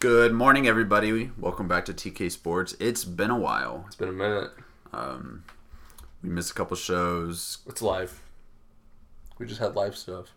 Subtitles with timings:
[0.00, 1.30] Good morning, everybody.
[1.38, 2.76] Welcome back to TK Sports.
[2.78, 3.84] It's been a while.
[3.86, 4.50] It's been a minute.
[4.92, 5.44] Um,
[6.22, 7.58] we missed a couple shows.
[7.66, 8.22] It's live.
[9.38, 10.28] We just had live stuff.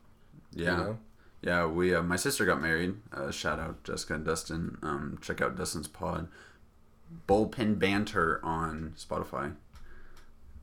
[0.53, 0.97] Yeah, You know?
[1.41, 1.65] yeah.
[1.67, 2.95] We uh, my sister got married.
[3.13, 4.77] Uh, shout out Jessica and Dustin.
[4.81, 6.27] Um, check out Dustin's pod,
[7.27, 9.53] Bullpen Banter on Spotify.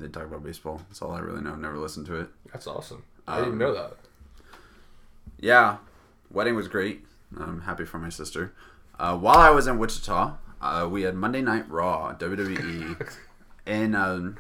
[0.01, 0.83] They talk about baseball.
[0.89, 1.55] That's all I really know.
[1.57, 2.29] Never listened to it.
[2.53, 3.05] That's awesome.
[3.29, 3.97] I didn't Um, know that.
[5.41, 5.77] Yeah,
[6.31, 7.05] wedding was great.
[7.39, 8.53] I'm happy for my sister.
[8.99, 13.17] Uh, while I was in Wichita, uh, we had Monday Night Raw WWE
[13.67, 14.37] in um,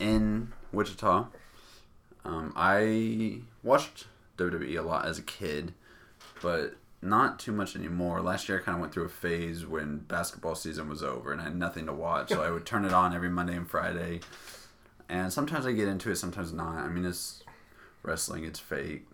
[0.00, 1.28] in Wichita.
[2.24, 4.06] Um, I watched
[4.38, 5.72] WWE a lot as a kid,
[6.42, 8.20] but not too much anymore.
[8.22, 11.40] Last year, I kind of went through a phase when basketball season was over and
[11.40, 14.20] I had nothing to watch, so I would turn it on every Monday and Friday.
[15.08, 16.78] And sometimes I get into it, sometimes not.
[16.78, 17.44] I mean, it's
[18.02, 19.06] wrestling; it's fake.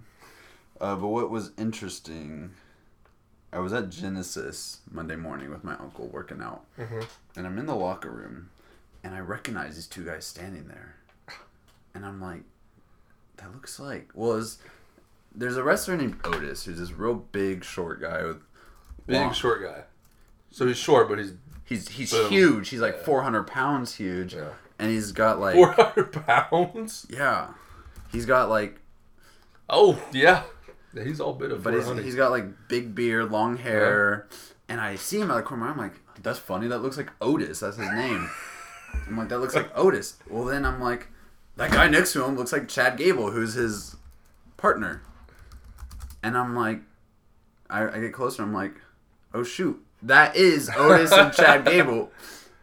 [0.81, 2.53] Uh, but what was interesting,
[3.53, 7.07] I was at Genesis Monday morning with my uncle working out, Mhm.
[7.37, 8.51] and I'm in the locker room,
[9.03, 10.95] and I recognize these two guys standing there,
[11.95, 12.43] and I'm like,
[13.39, 14.59] that looks like well, it's,
[15.35, 18.41] there's a wrestler named Otis who's this real big short guy with
[19.07, 19.85] Big long- short guy.
[20.53, 21.33] So he's short, but he's
[21.65, 22.31] He's he's Boom.
[22.33, 22.69] huge.
[22.71, 23.05] He's like Yeah.
[23.05, 24.49] 400 pounds huge, Yeah.
[24.81, 27.07] and he's got like 400 pounds.
[27.09, 27.53] yeah,
[28.11, 28.81] he's got like
[29.69, 30.43] Oh, yeah.
[30.95, 34.29] Yeah, He's all bit of But he's, he's got like big beard, long hair,
[34.69, 35.69] and I see him out of the corner.
[35.69, 36.67] I'm like, that's funny.
[36.69, 37.61] That looks like Otis.
[37.61, 38.29] That's his name.
[39.07, 40.17] I'm like, that looks like Otis.
[40.29, 41.09] Well, then I'm like,
[41.57, 43.97] that guy next to him looks like Chad Gable, who's his
[44.57, 45.03] partner.
[46.23, 46.81] And I'm like,
[47.69, 48.43] I, I get closer.
[48.43, 48.75] I'm like,
[49.33, 52.11] oh shoot, that is Otis and Chad Gable.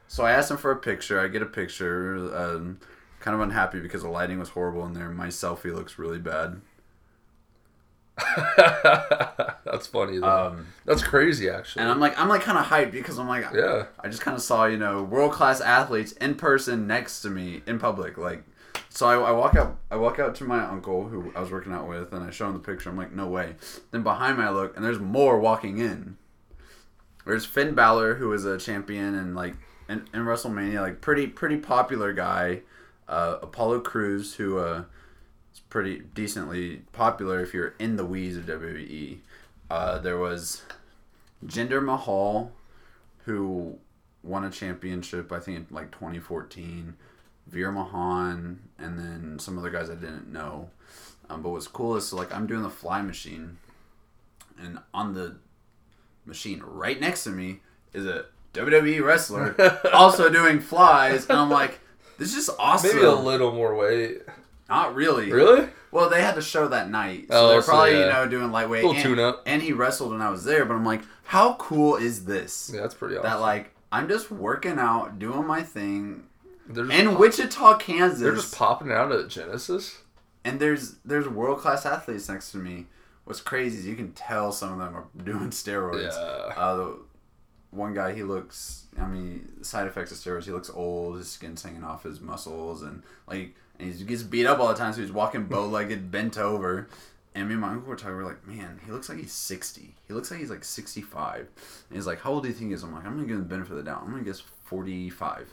[0.07, 1.19] So I asked him for a picture.
[1.19, 2.15] I get a picture.
[2.35, 2.79] Um,
[3.19, 5.09] kind of unhappy because the lighting was horrible in there.
[5.09, 6.61] My selfie looks really bad.
[9.65, 10.27] That's funny, though.
[10.27, 11.83] Um, That's crazy, actually.
[11.83, 13.85] And I'm like, I'm like kind of hyped because I'm like, yeah.
[13.99, 17.61] I just kind of saw, you know, world class athletes in person next to me
[17.67, 18.17] in public.
[18.17, 18.43] Like,
[18.89, 21.73] so I, I walk out, I walk out to my uncle who I was working
[21.73, 22.89] out with, and I show him the picture.
[22.89, 23.55] I'm like, no way.
[23.91, 26.17] Then behind me, I look, and there's more walking in.
[27.25, 29.55] There's Finn Balor, who is a champion and like
[29.89, 32.61] in, in WrestleMania, like pretty pretty popular guy.
[33.07, 34.83] Uh, Apollo Crews, who uh,
[35.69, 39.17] pretty decently popular if you're in the weeds of WWE.
[39.69, 40.63] Uh, there was
[41.45, 42.51] Jinder Mahal,
[43.25, 43.77] who
[44.23, 46.95] won a championship, I think in like 2014.
[47.47, 50.69] Veer Mahaan, and then some other guys I didn't know.
[51.29, 53.57] Um, but what's cool is so like I'm doing the fly machine,
[54.61, 55.37] and on the
[56.25, 57.59] machine right next to me
[57.93, 59.55] is a WWE wrestler
[59.93, 61.79] also doing flies, and I'm like,
[62.17, 62.95] this is just awesome.
[62.95, 64.23] Maybe a little more weight.
[64.69, 65.31] Not really.
[65.31, 65.69] Really?
[65.91, 68.51] Well, they had the show that night, so Oh, they're so probably you know doing
[68.51, 68.83] lightweight.
[68.83, 69.43] Little and, tune-up.
[69.45, 72.71] and he wrestled when I was there, but I'm like, how cool is this?
[72.73, 73.29] Yeah, that's pretty awesome.
[73.29, 76.23] That like I'm just working out, doing my thing
[76.75, 78.19] in Wichita, Kansas.
[78.19, 80.01] they're just popping out at Genesis.
[80.43, 82.87] and there's there's world class athletes next to me.
[83.23, 86.13] What's crazy is you can tell some of them are doing steroids.
[86.13, 86.53] Yeah.
[86.61, 86.97] Uh, the
[87.71, 88.85] one guy, he looks.
[88.99, 90.45] I mean, side effects of steroids.
[90.45, 91.17] He looks old.
[91.17, 94.73] His skin's hanging off his muscles, and like, and he gets beat up all the
[94.75, 94.93] time.
[94.93, 96.87] So he's walking bow legged, bent over.
[97.35, 98.17] And me and my uncle were talking.
[98.17, 99.93] We are like, man, he looks like he's sixty.
[100.07, 101.47] He looks like he's like sixty five.
[101.89, 102.81] And he's like, how old do you think he is?
[102.83, 104.01] I'm like, I'm gonna give him the benefit of the doubt.
[104.03, 105.47] I'm gonna guess forty five.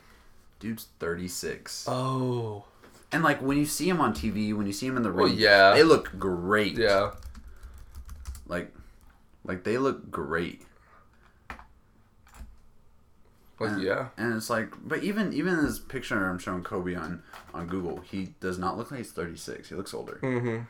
[0.60, 1.84] Dude's thirty six.
[1.86, 2.64] Oh.
[3.12, 5.26] And like when you see him on TV, when you see him in the Well,
[5.26, 5.74] ring, yeah.
[5.74, 6.78] they look great.
[6.78, 7.10] Yeah.
[8.46, 8.72] Like,
[9.44, 10.62] like they look great.
[13.64, 14.08] Like, And- yeah.
[14.16, 18.34] And it's like, but even even this picture I'm showing Kobe on on Google, he
[18.40, 19.68] does not look like he's 36.
[19.68, 20.18] He looks older.
[20.22, 20.62] Mm-hmm.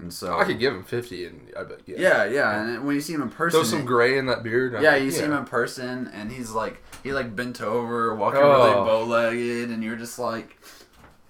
[0.00, 1.96] And so I could give him 50, and I bet, yeah.
[1.98, 2.62] yeah, yeah.
[2.62, 4.76] And when you see him in person, Throw some gray in that beard.
[4.76, 8.40] I yeah, you see him in person, and he's like he like bent over, walking
[8.40, 8.48] Oh.
[8.48, 10.56] really bow legged, and you're just like,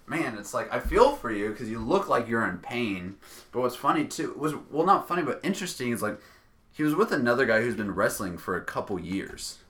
[0.07, 3.17] man, it's like I feel for you because you look like you're in pain.
[3.53, 6.21] But what's funny too was well, not funny, but interesting is like
[6.71, 9.61] he was with another guy who's been wrestling for a couple years,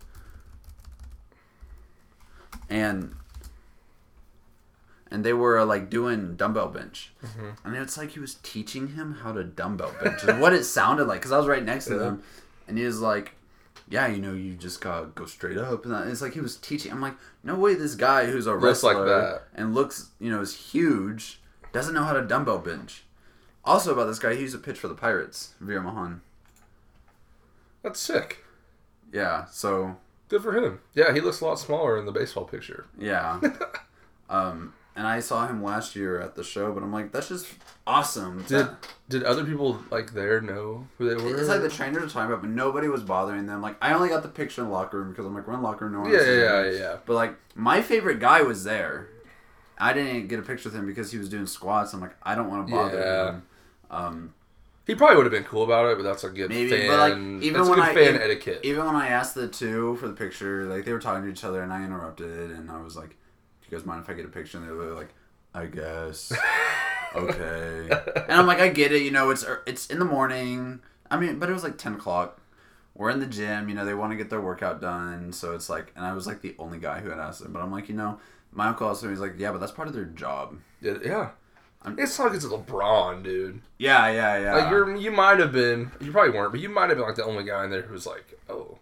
[2.69, 3.15] and
[5.11, 7.67] and they were like doing dumbbell bench, mm-hmm.
[7.67, 11.07] and it's like he was teaching him how to dumbbell bench, is what it sounded
[11.07, 12.23] like because I was right next to them,
[12.67, 13.35] and he was like,
[13.89, 16.93] "Yeah, you know, you just gotta go straight up," and it's like he was teaching.
[16.93, 19.43] I'm like, no way, this guy who's a Looks like wrestler that.
[19.55, 21.41] and looks, you know, is huge,
[21.73, 23.05] doesn't know how to dumbbell bench.
[23.65, 26.21] Also about this guy, he's a pitch for the Pirates, Veer Mahaan.
[27.83, 28.45] That's sick.
[29.13, 29.97] Yeah, so
[30.29, 30.81] Good for him.
[30.95, 32.87] Yeah, he looks a lot smaller in the baseball picture.
[32.99, 33.41] yeah.
[34.31, 37.47] um, and I saw him last year at the show, but I'm like, that's just
[37.87, 38.43] awesome.
[38.49, 41.39] Did That- did other people like there know who they were?
[41.39, 43.63] it's like the trainers are talking about, but nobody was bothering them.
[43.63, 45.61] Like I only got the picture in the locker room because I'm like, we're in
[45.63, 46.97] the locker room, no one yeah, yeah, yeah, yeah.
[47.07, 49.09] But like my favorite guy was there.
[49.79, 51.93] I didn't get a picture with him because he was doing squats.
[51.95, 53.29] I'm like, I don't want to bother Yeah.
[53.31, 53.43] him.
[53.91, 54.35] Um,
[54.89, 56.89] He probably would have been cool about it, but that's a good Maybe, fan.
[56.89, 57.13] but, like,
[57.45, 58.61] even that's when good I- fan even- etiquette.
[58.65, 61.45] even when I asked the two for the picture, like they were talking to each
[61.45, 63.15] other, and I interrupted, and I was like, "Do
[63.71, 65.11] you guys mind if I get a picture?" And they were like,
[65.55, 66.33] "I guess."
[67.15, 67.89] okay.
[68.29, 69.03] And I'm like, I get it.
[69.03, 70.81] You know, it's er, it's in the morning.
[71.11, 72.41] I mean, but it was like ten o'clock.
[72.95, 73.69] We're in the gym.
[73.69, 75.33] You know, they want to get their workout done.
[75.33, 77.53] So it's like, and I was like the only guy who had asked them.
[77.53, 78.19] But I'm like, you know,
[78.53, 80.57] my uncle also he's like, yeah, but that's part of their job.
[80.81, 81.29] yeah, yeah.
[81.83, 83.61] I'm- it's not like it's a LeBron, dude.
[83.79, 84.55] Yeah, yeah, yeah.
[84.57, 87.15] Like you're, you might have been, you probably weren't, but you might have been like
[87.17, 88.79] the only guy in there who was like, oh,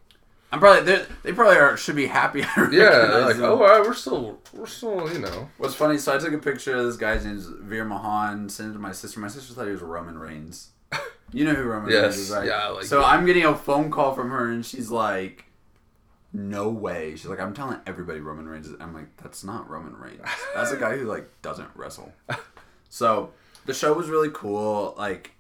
[0.53, 2.43] I'm probably they they probably are should be happy.
[2.57, 3.45] I yeah, like, them.
[3.45, 5.99] oh, all right, we're still, we're still, you know, What's funny?
[5.99, 8.51] So I took a picture of this guy's name's Veer Mahaan.
[8.51, 9.21] Sent it to my sister.
[9.21, 10.69] My sister thought he was Roman Reigns.
[11.33, 12.47] You know who Roman Yes, Reigns is, right?
[12.47, 15.45] yeah, like- so I'm getting a phone call from her, and she's like,
[16.33, 20.21] "No way." She's like, "I'm telling everybody Roman Reigns." I'm like, "That's not Roman Reigns.
[20.55, 22.13] That's a guy who like doesn't wrestle."
[22.97, 23.33] So
[23.67, 24.95] the show was really cool.
[24.97, 25.33] Like,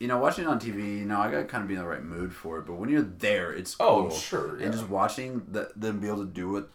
[0.00, 1.86] you know, watching it on TV, you know, I gotta kind of be in the
[1.86, 2.62] right mood for it.
[2.66, 4.10] But when you're there, it's Oh, cool.
[4.10, 4.64] sure, yeah.
[4.64, 6.70] And just watching the, them be able to do what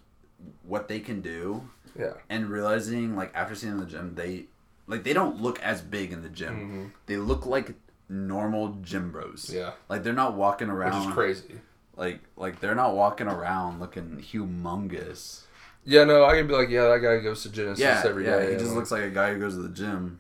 [0.64, 1.68] what they can do
[1.98, 4.46] yeah, and realizing like after seeing them in the gym they
[4.86, 7.74] like they don't look as big in the gym they look like
[8.08, 9.58] normal gym bros Mm-hmm.
[9.58, 11.56] yeah, like they're not walking which around is crazy.
[11.96, 15.42] like like they're not walking around looking humongous
[15.84, 18.30] Yeah, no, I can be like, yeah, that guy goes to Genesis yeah every day.
[18.46, 20.20] yeah he just looks like a guy who goes to the gym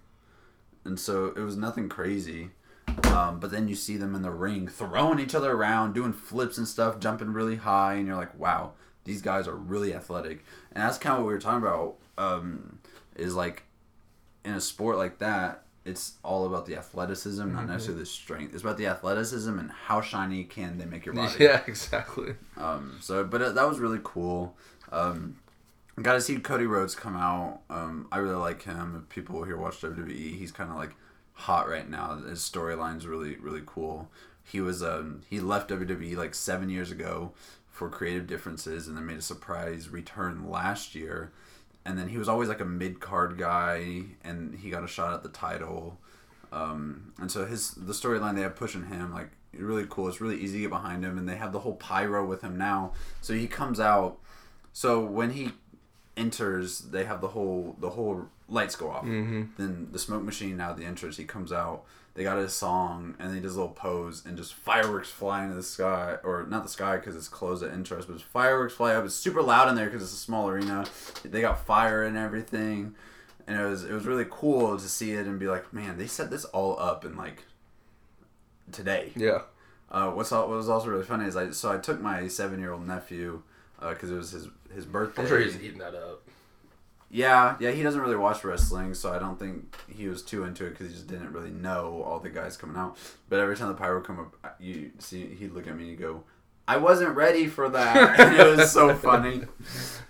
[0.87, 2.49] and so it was nothing crazy
[3.03, 6.57] um, but then you see them in the ring throwing each other around doing flips
[6.57, 8.71] and stuff jumping really high and you're like wow
[9.03, 12.79] these guys are really athletic and that's kind of what we were talking about um,
[13.15, 13.63] is like
[14.43, 17.55] in a sport like that it's all about the athleticism Mm-hmm.
[17.55, 21.13] not necessarily the strength it's about the athleticism and how shiny can they make your
[21.15, 22.35] body Yeah, exactly.
[22.57, 24.55] um, so, but uh, that was really cool.
[24.91, 25.37] Um,
[26.03, 27.61] got to see Cody Rhodes come out.
[27.69, 29.01] Um, I really like him.
[29.01, 30.95] If people here watch WWE, he's kind of like
[31.33, 32.17] hot right now.
[32.17, 34.09] His storyline's really, really cool.
[34.43, 37.33] He was um, he left WWE like seven years ago
[37.69, 41.31] for creative differences, and then made a surprise return last year.
[41.85, 45.13] And then he was always like a mid card guy, and he got a shot
[45.13, 45.97] at the title.
[46.51, 50.07] Um, and so his the storyline they have pushing him like really cool.
[50.07, 52.57] It's really easy to get behind him, and they have the whole pyro with him
[52.57, 52.93] now.
[53.21, 54.19] So he comes out.
[54.73, 55.51] So when he
[56.17, 59.05] enters, they have the whole the whole lights go off.
[59.05, 59.43] Mm-hmm.
[59.57, 61.17] Then the smoke machine now the entrance.
[61.17, 61.83] He comes out.
[62.13, 65.53] They got his song, and he does a little pose, and just fireworks fly into
[65.53, 69.05] the sky, or not the sky because it's closed at entrance, but fireworks fly up.
[69.05, 70.85] It's super loud in there because it's a small arena.
[71.23, 72.95] They got fire and everything
[73.47, 76.05] and it was it was really cool to see it and be like, man, they
[76.05, 77.45] set this all up in like
[78.71, 79.13] today.
[79.15, 79.43] Yeah.
[79.89, 82.59] Uh, what's all, what was also really funny is I so I took my seven
[82.59, 83.41] year old nephew
[83.79, 85.21] because it was his his birthday.
[85.23, 86.23] I'm sure he's eating that up.
[87.09, 90.65] Yeah, yeah, he doesn't really watch wrestling, so I don't think he was too into
[90.65, 92.97] it because he just didn't really know all the guys coming out.
[93.29, 96.23] But every time the pyro come up, you see he'd look at me and go,
[96.67, 99.43] "I wasn't ready for that." and it was so funny.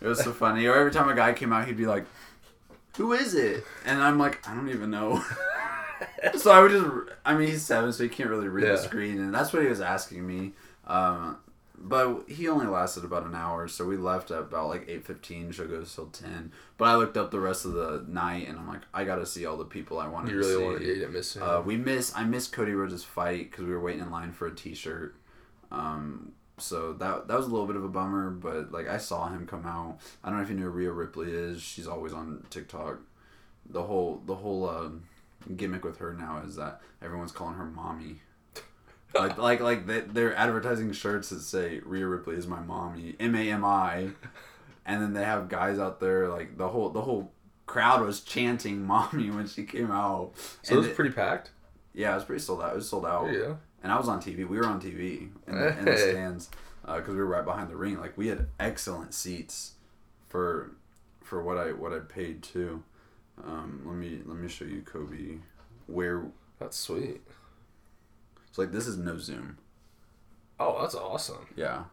[0.01, 0.65] It was so funny.
[0.65, 2.05] Or every time a guy came out, he'd be like,
[2.97, 5.23] "Who is it?" And I'm like, "I don't even know."
[6.35, 6.85] so I would just,
[7.23, 8.71] I mean, he's seven, so he can't really read Yeah.
[8.71, 10.53] the screen, and that's what he was asking me.
[10.87, 11.37] Um,
[11.87, 15.51] but he only lasted about an hour, so we left at about like eight fifteen.
[15.51, 16.51] Show goes till ten.
[16.77, 19.25] But I looked up the rest of the night, and I'm like, I got to
[19.25, 20.63] see all the people I wanted You to really see.
[20.65, 21.43] wanted to miss him.
[21.43, 24.47] Uh, we miss I missed Cody Rhodes' fight because we were waiting in line for
[24.47, 25.15] a T-shirt.
[25.71, 29.27] Um, so that that was a little bit of a bummer, but like I saw
[29.29, 29.99] him come out.
[30.23, 31.61] I don't know if you knew who Rhea Ripley is.
[31.61, 32.99] She's always on TikTok.
[33.69, 34.89] The whole the whole uh,
[35.55, 38.21] gimmick with her now is that everyone's calling her mommy.
[39.15, 43.35] Like like like they, they're advertising shirts that say Rhea Ripley is my mommy, M
[43.35, 44.09] A M I,
[44.85, 47.31] and then they have guys out there like the whole the whole
[47.65, 50.31] crowd was chanting mommy when she came out.
[50.61, 51.51] so it was it- pretty packed.
[51.93, 52.71] yeah, it was pretty sold out.
[52.73, 53.31] It was sold out.
[53.33, 53.55] Yeah.
[53.83, 54.47] And I was on TV.
[54.47, 56.49] We were on TV in the, in the stands
[56.85, 57.99] because we were right behind the ring.
[57.99, 59.73] Like we had excellent seats
[60.27, 60.71] for
[61.23, 62.83] for what I what I paid too.
[63.45, 65.37] Um, let me let me show you Kobe
[65.85, 66.23] where
[66.59, 67.21] That's sweet.
[68.57, 69.57] Like this is no Zoom.
[70.59, 71.47] Oh, that's awesome.
[71.55, 71.83] Yeah.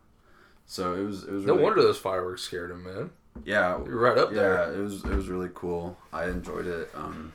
[0.66, 3.11] So it was it was No wonder those fireworks scared him, man.
[3.44, 4.54] yeah You're right up there.
[4.54, 5.97] yeah it was it was really cool.
[6.12, 6.90] I enjoyed it.
[6.94, 7.33] Um,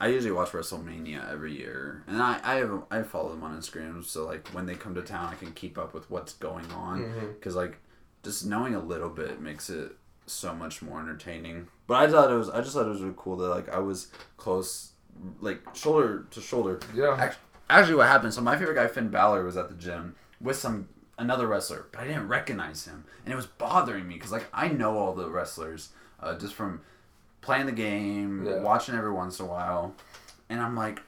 [0.00, 4.02] I usually watch WrestleMania every year, and I I have I follow them on Instagram,
[4.04, 7.34] so like when they come to town, I can keep up with what's going on
[7.34, 7.78] because like
[8.24, 9.92] just knowing a little bit makes it
[10.26, 11.68] so much more entertaining.
[11.86, 13.78] But I thought it was I just thought it was really cool that like I
[13.78, 14.08] was
[14.38, 14.92] close,
[15.40, 16.80] like shoulder to shoulder.
[16.94, 17.14] Yeah.
[17.18, 17.42] Actually,
[17.78, 18.34] actually what happened?
[18.34, 20.88] So my favorite guy Finn Balor was at the gym with some
[21.18, 24.68] another wrestler, but I didn't recognize him, and it was bothering me because like I
[24.68, 26.80] know all the wrestlers uh, just from
[27.40, 28.60] playing the game, Yeah.
[28.60, 29.94] watching every once in a while,
[30.48, 31.00] and I'm like,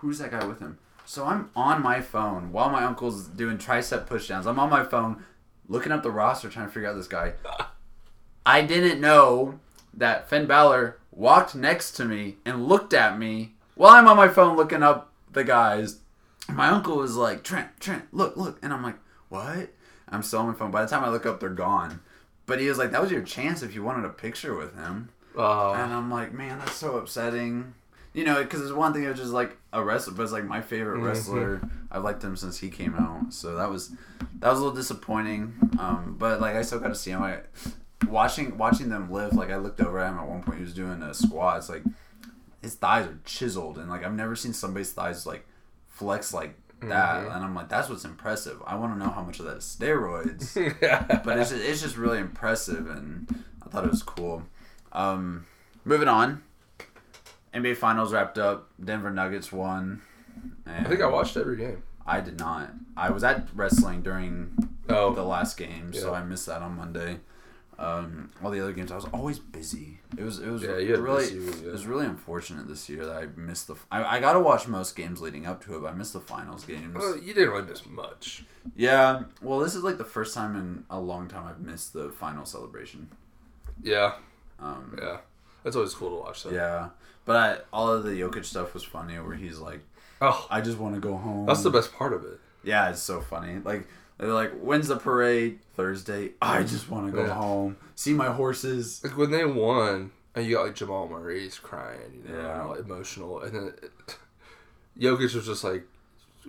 [0.00, 0.78] who's that guy with him?
[1.04, 4.46] So I'm on my phone while my uncle's doing tricep pushdowns.
[4.46, 5.24] I'm on my phone
[5.68, 7.34] looking up the roster trying to figure out this guy.
[8.46, 9.60] I didn't know
[9.94, 14.28] that Finn Balor walked next to me and looked at me while I'm on my
[14.28, 15.05] phone looking up
[15.36, 16.00] the guys.
[16.48, 18.58] My uncle was like, Trent, Trent, look, look.
[18.62, 18.96] And I'm like,
[19.28, 19.70] what?
[20.08, 20.70] I'm still on my phone.
[20.72, 22.00] By the time I look up, they're gone.
[22.46, 25.08] But he was like, that was your chance if you wanted a picture with him.
[25.36, 25.72] Oh.
[25.74, 27.74] And I'm like, man, that's so upsetting.
[28.14, 30.62] You know, because it's one thing was just like a wrestler, but it's like my
[30.62, 31.06] favorite Mm-hmm.
[31.06, 31.60] wrestler.
[31.90, 33.90] I've liked him since he came out, so that was
[34.38, 35.52] that was a little disappointing.
[35.78, 37.22] Um, but like I still got to see him.
[37.22, 37.40] I
[38.08, 40.58] watching watching them live, Like I looked over at him at one point.
[40.58, 41.58] He was doing a squat.
[41.58, 41.82] It's like
[42.66, 45.46] his thighs are chiseled, and like I've never seen somebody's thighs like
[45.88, 47.24] flex like that.
[47.24, 47.34] Mhm.
[47.36, 48.60] And I'm like, that's what's impressive.
[48.66, 50.54] I want to know how much of that is steroids
[51.24, 54.42] but it's just, it's just really impressive, and I thought it was cool.
[54.92, 55.46] Um,
[55.84, 56.42] moving on,
[57.54, 58.68] NBA Finals wrapped up.
[58.82, 60.02] Denver Nuggets won.
[60.66, 61.82] And I think I watched every game.
[62.06, 62.70] I did not.
[62.96, 64.52] I was at wrestling during
[64.88, 65.12] Oh.
[65.14, 67.20] the last game, so I missed that on Monday.
[67.78, 69.98] Um, all the other games, I was always busy.
[70.16, 71.68] It was it was Yeah, really yeah.
[71.68, 73.74] it was really unfortunate this year that I missed the.
[73.90, 76.20] I, I got to watch most games leading up to it, but I missed the
[76.20, 76.94] finals games.
[76.94, 78.44] Well, you didn't really miss much.
[78.74, 82.08] Yeah, well, this is like the first time in a long time I've missed the
[82.10, 83.08] final celebration.
[83.82, 84.14] Yeah.
[84.58, 85.18] Um, Yeah.
[85.62, 86.50] That's always cool to watch, though.
[86.50, 86.88] yeah,
[87.24, 89.80] but I, all of the Jokic stuff was funny, where he's like,
[90.22, 92.38] Oh, "I just want to go home." that's the best part of it.
[92.64, 93.58] Yeah, it's so funny.
[93.62, 93.86] Like
[94.18, 96.30] they're like, "When's the parade?" Thursday.
[96.40, 97.34] I just want to go Yeah.
[97.34, 99.00] home, see my horses.
[99.04, 102.62] Like when they won, and you got like Jamal Murray's crying, you know, Yeah.
[102.62, 103.74] all emotional, and then
[104.98, 105.84] Jokic was just like,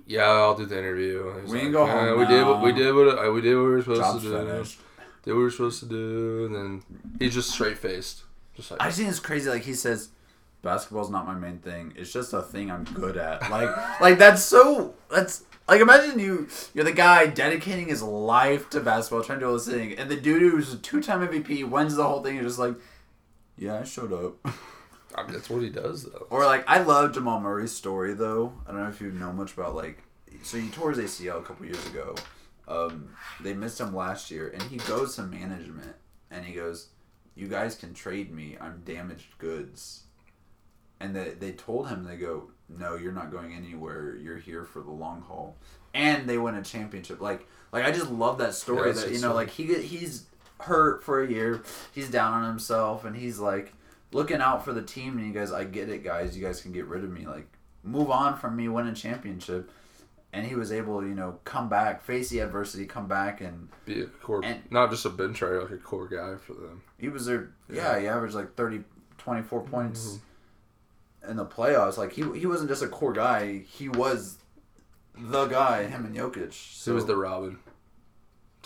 [0.06, 2.72] "Yeah, I'll do the interview." We like, can go "Yeah, home We did what we
[2.72, 4.38] did what uh, we did what we were supposed Job's to do.
[4.38, 4.80] finished.
[5.24, 6.84] Did what we were supposed to do, and then
[7.20, 8.24] he's just straight faced,
[8.56, 9.50] just like I just think it's crazy.
[9.50, 10.10] Like he says,
[10.62, 11.94] basketball's not my main thing.
[11.96, 13.50] It's just a thing I'm good at.
[13.50, 14.96] Like, like that's so.
[15.10, 19.50] That's like imagine you you're the guy dedicating his life to basketball, trying to do
[19.50, 22.36] all this thing, and the dude who's a two time MVP wins the whole thing.
[22.36, 22.76] You're just like,
[23.58, 24.36] yeah, I showed up.
[25.16, 26.28] I mean, that's what he does though.
[26.30, 28.54] Or like I love Jamal Murray's story though.
[28.68, 30.04] I don't know if you know much about like
[30.44, 32.16] so he tore his ACL a couple years ago.
[32.68, 33.10] Um,
[33.42, 35.96] they missed him last year, and he goes to management
[36.30, 36.90] and he goes,
[37.36, 38.58] "You guys can trade me.
[38.60, 40.04] I'm damaged goods."
[41.00, 44.16] And they they told him they go, "No, you're not going anywhere.
[44.16, 45.56] You're here for the long haul."
[45.94, 47.22] And they win a championship.
[47.22, 48.90] Like like I just love that story.
[48.90, 50.26] Yeah, that you know like he he's
[50.62, 51.62] hurt for a year.
[51.94, 53.74] He's down on himself, and he's like
[54.12, 55.18] looking out for the team.
[55.18, 56.36] And you guys, I get it, guys.
[56.38, 57.28] You guys can get rid of me.
[57.28, 57.48] Like
[57.84, 59.70] move on from me, win a championship.
[60.34, 63.70] And he was able, to, you know, come back, face the adversity, come back, and
[63.86, 66.82] Be a core, And- not just a bench rider, like a core guy for them.
[66.98, 67.52] he was there.
[67.72, 68.84] Yeah, he averaged like 30,
[69.18, 70.18] 24 points Mm-hmm.
[71.28, 71.98] In the playoffs.
[71.98, 74.38] Like he he wasn't just a core guy; he was
[75.18, 75.84] the guy.
[75.86, 76.54] Him and Jokic.
[76.54, 77.60] So he was the Robin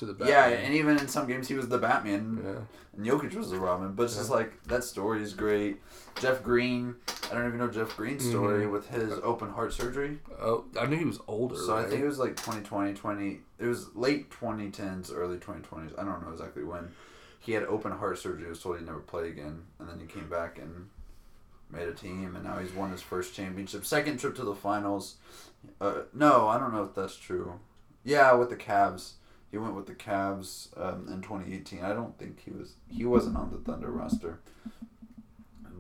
[0.01, 2.41] to the yeah, and even in some games he was the Batman.
[2.43, 2.61] yeah.
[2.97, 5.79] And Jokic was the Robin, but it's just like that story is great.
[6.19, 6.95] Jeff Green,
[7.31, 8.31] I don't even know Jeff Green's mm-hmm.
[8.31, 10.17] story with his open heart surgery.
[10.41, 11.55] Oh, I knew he was older.
[11.55, 13.39] So I think it was like 2020, 20.
[13.59, 15.97] It was late 2010s, early 2020s.
[15.97, 16.91] I don't know exactly when.
[17.39, 18.49] He had open heart surgery.
[18.49, 20.89] Was told he'd never play again, and then he came back and
[21.71, 25.15] made a team, and now he's won his first championship, second trip to the finals.
[25.79, 27.59] Uh, no, I don't know if that's true.
[28.03, 29.13] Yeah, with the Cavs,
[29.51, 31.83] he went with the Cavs um, in 2018.
[31.83, 32.73] I don't think he was.
[32.89, 34.39] He wasn't on the Thunder roster.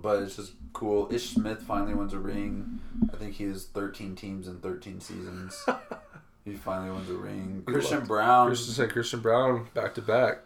[0.01, 1.07] But it's just cool.
[1.13, 2.79] Ish Smith finally wins a ring.
[3.13, 5.63] I think he has 13 teams in 13 seasons.
[6.45, 7.63] he finally wins a ring.
[7.67, 8.47] He Christian Braun.
[8.47, 10.39] Christian said Christian Braun back to back.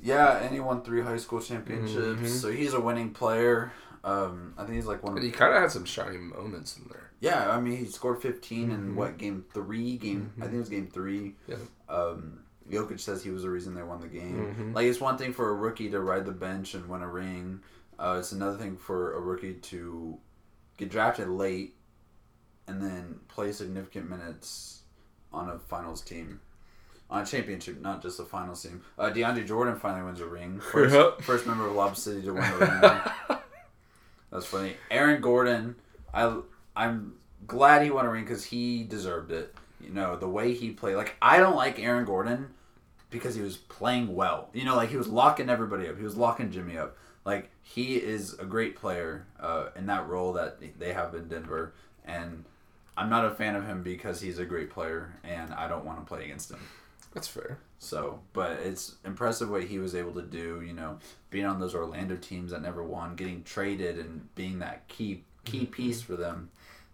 [0.00, 2.20] Yeah, and he won three high school championships.
[2.20, 2.28] Mhm.
[2.28, 3.72] So he's a winning player.
[4.04, 6.84] Um, I think he's like one of he kind of had some shining moments in
[6.90, 7.10] there.
[7.20, 8.94] Yeah, I mean he scored 15 in Mhm.
[8.94, 9.96] what game three?
[9.96, 10.42] Game I Mhm.
[10.44, 11.36] think it was game three.
[11.46, 11.56] Yeah.
[11.88, 12.40] Um,
[12.70, 14.54] Jokic says he was the reason they won the game.
[14.58, 14.74] Mhm.
[14.74, 17.60] Like it's one thing for a rookie to ride the bench and win a ring.
[17.98, 20.18] Uh, it's another thing for a rookie to
[20.76, 21.74] get drafted late
[22.68, 24.82] and then play significant minutes
[25.32, 26.40] on a finals team.
[27.10, 28.82] On a championship, not just a finals team.
[28.98, 30.60] Uh, DeAndre Jordan finally wins a ring.
[30.72, 33.38] First, first member of Lob City to win a ring.
[34.30, 34.74] That's funny.
[34.90, 35.76] Aaron Gordon,
[36.12, 36.40] I
[36.76, 37.14] I'm
[37.46, 39.54] glad he won a ring because he deserved it.
[39.80, 40.96] You know the way he played.
[40.96, 42.48] Like I don't like Aaron Gordon,
[43.10, 44.50] because he was playing well.
[44.52, 45.96] You know, like he was locking everybody up.
[45.96, 46.96] He was locking Jimmy up.
[47.24, 51.74] Like he is a great player uh, in that role that they have in Denver,
[52.04, 52.44] and
[52.96, 56.00] I'm not a fan of him because he's a great player, and I don't want
[56.00, 56.60] to play against him.
[57.18, 57.58] That's fair.
[57.80, 60.62] So, but it's impressive what he was able to do.
[60.64, 60.98] You know,
[61.30, 65.66] being on those Orlando teams that never won, getting traded, and being that key key
[65.66, 66.50] piece for them.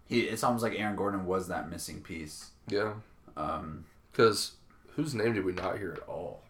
[0.07, 2.51] He, it's almost like Aaron Gordon was that missing piece.
[2.67, 2.93] Yeah.
[3.37, 4.53] Um, Because
[4.95, 6.41] whose name did we not hear at all?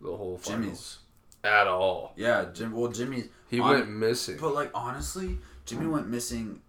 [0.00, 0.64] The whole finals.
[0.64, 0.98] Jimmy's.
[1.44, 2.12] At all.
[2.16, 2.72] yeah, Jim.
[2.72, 3.24] Well, Jimmy.
[3.48, 4.38] He on- went missing.
[4.40, 6.62] But like honestly, Jimmy went missing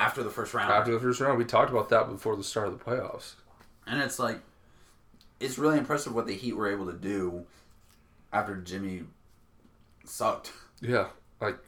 [0.00, 2.68] after the first round, After the first round, we talked about that before the start
[2.68, 3.34] of the playoffs.
[3.86, 4.40] and it's like,
[5.40, 7.44] it's really impressive what the Heat were able to do
[8.32, 9.04] after Jimmy
[10.04, 10.52] sucked.
[10.80, 11.08] Yeah.
[11.40, 11.58] Like,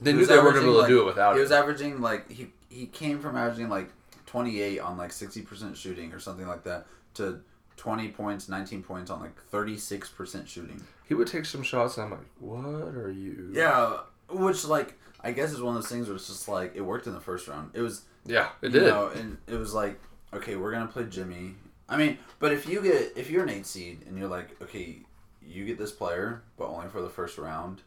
[0.00, 1.36] they He knew they weren't going to be able to do it without it.
[1.36, 3.90] He was averaging like he he came from averaging like
[4.26, 7.40] 28 on like 60% shooting or something like that to
[7.76, 10.82] 20 points, 19 points on like 36% shooting.
[11.06, 13.50] He would take some shots, and I'm like, what are you?
[13.52, 13.98] Yeah,
[14.30, 17.06] which like I guess is one of those things where it's just like it worked
[17.06, 17.70] in the first round.
[17.74, 18.88] It was Yeah, it you did.
[18.88, 20.00] know, and it was like
[20.32, 21.54] okay, we're gonna play Jimmy.
[21.92, 24.98] I mean, but if you get if you're an eight seed and you're like okay,
[25.42, 27.82] you get this player, but only for the first round.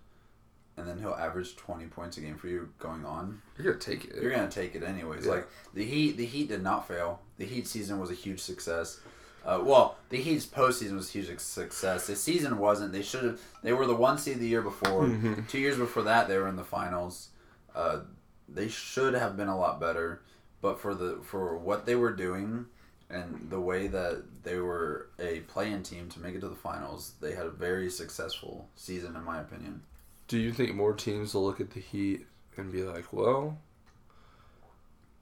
[0.77, 3.41] And then he'll average twenty points a game for you going on.
[3.57, 4.21] You're to take it.
[4.21, 5.25] You're gonna take it anyways.
[5.25, 5.31] Yeah.
[5.31, 7.21] Like the Heat, the Heat did not fail.
[7.38, 9.00] The Heat season was a huge success.
[9.45, 12.07] Uh, well, the Heat's postseason was a huge success.
[12.07, 12.91] The season wasn't.
[12.91, 13.39] They should have.
[13.63, 15.03] They were the one seed the year before.
[15.05, 15.47] Mhm.
[15.47, 17.29] Two years before that, they were in the finals.
[17.74, 18.01] Uh,
[18.50, 20.21] they should have been a lot better,
[20.62, 22.65] but for the for what they were doing
[23.09, 27.13] and the way that they were a play-in team to make it to the finals,
[27.21, 29.81] they had a very successful season, in my opinion.
[30.27, 32.25] Do you think more teams will look at the Heat
[32.57, 33.57] and be like, well,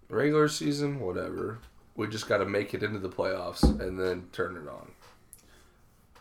[0.09, 1.59] regular season, whatever.
[1.95, 4.91] We just got to make it into the playoffs and then turn it on.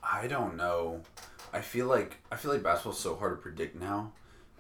[0.02, 1.02] I don't know.
[1.52, 4.12] I feel like I feel like basketball's so hard to predict now.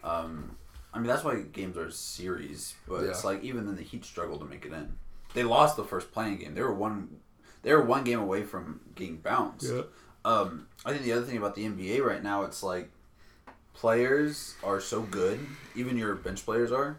[0.04, 0.56] Um,
[0.92, 4.40] I mean that's why games are series, but it's like even then the Heat struggled
[4.40, 4.94] to make it in.
[5.34, 6.54] They lost the first play-in game.
[6.54, 7.20] They were one
[7.62, 9.70] they were one game away from getting bounced.
[10.24, 12.90] Um, I think the other thing about the NBA right now, it's like
[13.74, 15.40] players are so good,
[15.74, 16.98] even your bench players are,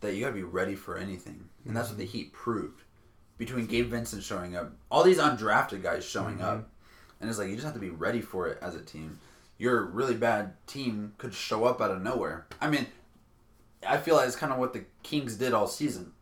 [0.00, 2.82] that you got to be ready for anything, and that's what the Heat proved.
[3.38, 6.68] Between Gabe Vincent showing up, all these undrafted guys showing up,
[7.20, 9.18] and it's like you just have to be ready for it as a team.
[9.58, 12.46] Your really bad team could show up out of nowhere.
[12.60, 12.86] I mean,
[13.86, 16.12] I feel like it's kind of what the Kings did all season.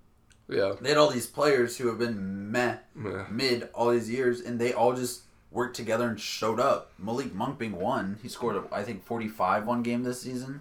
[0.48, 0.74] Yeah.
[0.80, 3.26] They had all these players who have been meh Yeah.
[3.30, 6.92] mid all these years, and they all just worked together and showed up.
[6.98, 10.60] Malik Monk being one, he scored I think forty five one game this season,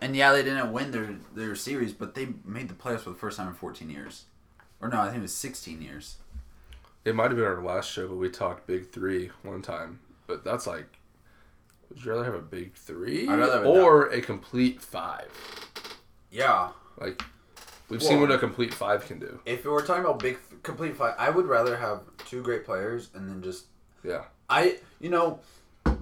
[0.00, 3.16] and yeah, they didn't win their their series, but they made the playoffs for the
[3.16, 4.24] first time in fourteen years,
[4.80, 6.16] or no, I think it was sixteen years.
[7.04, 10.00] It might have been our last show, but we talked big three one time.
[10.26, 10.86] But that's like,
[11.88, 15.30] would you rather have a big three I'd rather or a complete five?
[16.30, 17.22] Yeah, Like,
[17.90, 19.40] we've seen what a complete five can do.
[19.46, 23.28] if we're talking about big complete five, I would rather have two great players and
[23.28, 23.66] then just
[24.02, 24.24] Yeah.
[24.48, 25.40] I you know,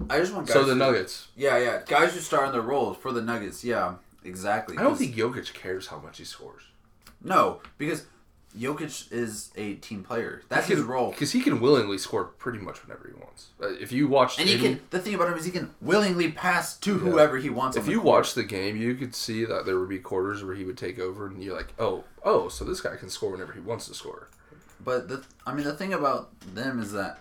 [0.09, 0.53] I just want guys.
[0.53, 1.27] So the who- Nuggets.
[1.35, 3.63] Yeah, yeah, guys who star in their roles for the Nuggets.
[3.63, 4.77] Yeah, exactly.
[4.77, 6.63] I don't think Jokic cares how much he scores.
[7.23, 8.05] no because
[8.57, 10.41] Jokic is a team player.
[10.49, 11.11] That's his role.
[11.11, 13.47] Because he can willingly score pretty much whenever he wants.
[13.61, 14.81] Uh, if you watch And he any- can.
[14.89, 17.77] The thing about him is he can willingly pass to whoever he wants.
[17.77, 18.15] if on the you court.
[18.17, 20.97] watch the game, you could see that there would be quarters where he would take
[20.99, 23.93] over, and you're like, oh, oh, so this guy can score whenever he wants to
[23.93, 24.29] score.
[24.83, 27.19] but the I mean the thing about them is that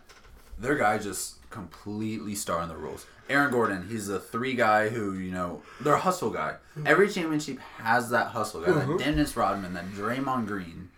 [0.58, 3.04] their guy just completely star in the rules.
[3.28, 6.54] Aaron Gordon, he's a three guy who you know they're a hustle guy.
[6.86, 8.72] Every championship has that hustle guy.
[8.72, 10.88] That Dennis Rodman, that Draymond Green,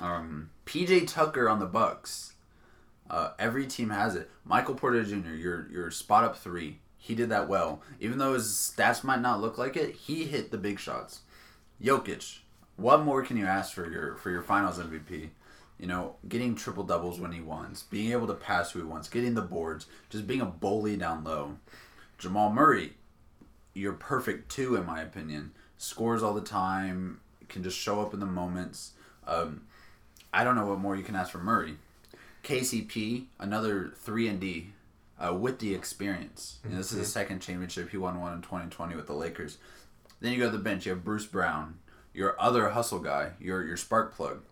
[0.00, 2.34] um, PJ Tucker on the Bucks.
[3.08, 4.30] Uh, every team has it.
[4.44, 5.30] Michael Porter Jr.
[5.30, 6.80] Your your spot up three.
[6.98, 7.82] He did that well.
[8.00, 11.20] Even though his stats might not look like it, he hit the big shots.
[11.80, 12.38] Jokic,
[12.76, 15.30] what more can you ask for your for your Finals MVP?
[15.78, 19.08] You know, getting triple doubles when he wants, being able to pass who he wants,
[19.08, 21.58] getting the boards, just being a bully down low.
[22.18, 22.94] Jamal Murray,
[23.74, 25.52] you're perfect too, in my opinion.
[25.76, 28.92] Scores all the time, can just show up in the moments.
[29.26, 29.66] Um,
[30.36, 31.76] I don't know what more you can ask for Murray.
[32.44, 34.68] KCP, another three and D,
[35.18, 36.58] uh, with the experience.
[36.62, 37.90] This is the second championship.
[37.90, 39.56] He won one in 2020 with the Lakers.
[40.20, 40.84] Then you go to the bench.
[40.86, 41.78] You have Bruce Brown,
[42.12, 44.42] your other hustle guy, your your spark plug,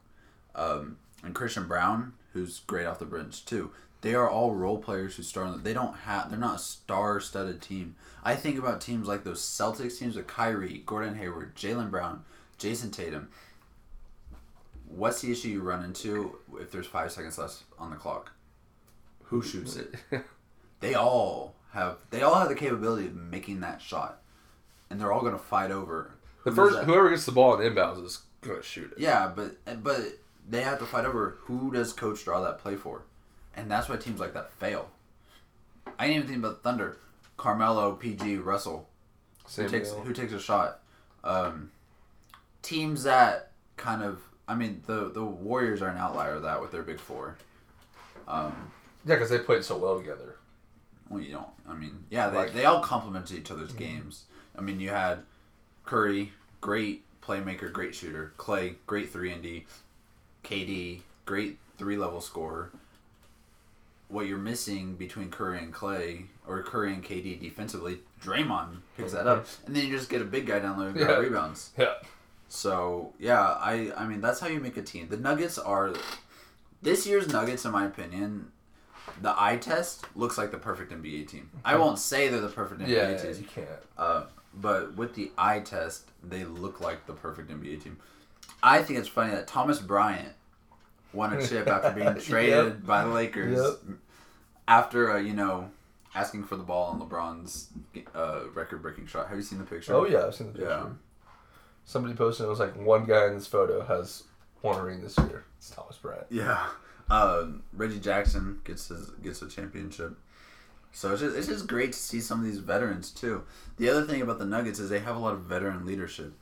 [0.55, 3.71] um, and Christian Braun, who's great off the bench too.
[4.01, 5.47] They are all role players who start.
[5.49, 6.31] on the- They don't have.
[6.31, 7.95] They're not a star-studded team.
[8.23, 12.25] I think about teams like those Celtics teams with Kyrie, Gordon Hayward, Jaylen Brown,
[12.59, 13.29] Jayson Tatum.
[14.97, 18.33] What's the issue you run into if there's five seconds left on the clock?
[19.25, 19.95] who shoots it.
[20.81, 24.21] They all have they all have the capability of making that shot,
[24.91, 26.11] and they're all going to fight over
[26.45, 28.99] the first whoever gets the ball in inbounds is gonna shoot it.
[28.99, 30.01] Yeah, but but
[30.47, 33.05] they have to fight over who does coach draw that play for,
[33.57, 34.91] and that's why teams like that fail.
[35.99, 36.99] I didn't even think about Thunder,
[37.39, 38.89] Carmelo, PG, Russell.
[39.47, 40.81] Same who takes who takes a shot.
[41.23, 41.71] Um,
[42.61, 46.71] teams that kind of, I mean, the the Warriors are an outlier of that with
[46.73, 47.37] their big four.
[48.29, 48.71] Um,
[49.07, 50.37] Yeah, because they played so well together.
[51.09, 51.49] well, you don't.
[51.69, 54.25] I mean, yeah, they, Like- they all complement each other's games.
[54.57, 55.21] I mean, you had
[55.85, 58.33] Curry, great playmaker, great shooter.
[58.37, 59.67] Clay, great three and D.
[60.45, 62.71] KD, great three level scorer.
[64.09, 69.27] What you're missing between Curry and Clay, or Curry and KD defensively, Draymond picks that
[69.27, 71.17] up, and then you just get a big guy down there who Yeah.
[71.19, 71.71] rebounds.
[71.77, 71.95] Yeah.
[72.55, 75.09] So yeah, I I mean that's how you make a team.
[75.09, 75.93] The Nuggets are
[76.83, 78.53] this year's Nuggets, in my opinion.
[79.21, 81.51] The eye test looks like the perfect NBA team.
[81.65, 83.69] I won't say they're the perfect NBA Yeah, team, you can't.
[83.99, 87.99] uh, but with the eye test, they look like the perfect NBA team.
[88.63, 90.33] I think it's funny that Thomas Bryant
[91.13, 92.87] won a chip after being traded Yep.
[92.87, 93.77] by the Lakers
[94.69, 95.71] after uh, you know
[96.15, 97.69] asking for the ball on LeBron's
[98.15, 99.29] uh, record-breaking shot.
[99.29, 99.93] Have you seen the picture?
[99.95, 100.69] Oh yeah, I've seen the picture.
[100.71, 100.87] Yeah.
[101.85, 104.25] Somebody posted it was like one guy in this photo has
[104.63, 105.45] one ring this year.
[105.59, 106.27] It's Thomas Bryant.
[106.31, 106.67] Yeah.
[107.11, 110.17] Um, Reggie Jackson gets his gets a championship.
[110.93, 113.45] So it's just, it's just great to see some of these veterans too.
[113.77, 116.33] The other thing about the Nuggets is they have a lot of veteran leadership.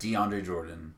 [0.00, 0.94] DeAndre Jordan,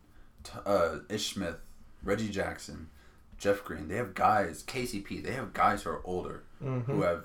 [0.65, 1.57] uh, Ish Smith,
[2.03, 2.89] Reggie Jackson,
[3.37, 3.89] Jeff Green.
[3.89, 4.63] They have guys.
[4.63, 5.23] KCP.
[5.23, 6.45] They have guys who are older
[6.87, 7.25] who have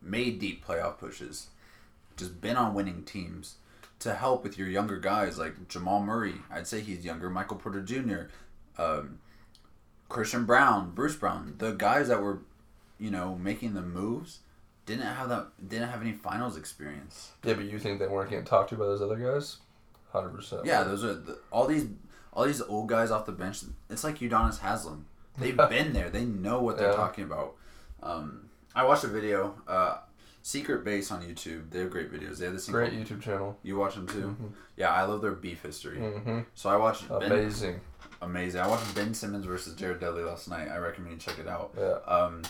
[0.00, 1.48] made deep playoff pushes,
[2.16, 3.56] just been on winning teams
[4.02, 6.34] to help with your younger guys like Jamal Murray.
[6.50, 7.30] I'd say he's younger.
[7.30, 8.22] Michael Porter Jr.
[8.80, 9.18] Um,
[10.08, 12.40] Christian Braun, Bruce Brown, the guys that were,
[12.98, 14.40] you know, making the moves,
[14.86, 17.32] didn't have that, didn't have any finals experience.
[17.44, 19.58] Yeah, but you think they weren't getting talked to by those other guys?
[20.12, 20.66] Hundred percent.
[20.66, 21.86] Yeah, those are the, all these,
[22.34, 23.62] all these old guys off the bench.
[23.88, 25.06] It's like Udonis Haslem.
[25.38, 26.10] They've been there.
[26.10, 26.96] They know what they're Yeah.
[26.96, 27.54] talking about.
[28.02, 29.98] Um, I watched a video, uh,
[30.42, 31.70] Secret Base on YouTube.
[31.70, 32.38] They have great videos.
[32.38, 33.58] They have this Great called- YouTube channel.
[33.62, 34.36] You watch them too?
[34.76, 35.98] Yeah, I love their beef history.
[35.98, 36.40] Mm-hmm.
[36.54, 37.80] So I watched Ben, Amazing.
[38.20, 38.60] amazing.
[38.60, 40.68] I watched Ben Simmons versus Jared Dudley last night.
[40.68, 41.72] I recommend you check it out.
[41.78, 41.98] Yeah.
[42.06, 42.42] Um,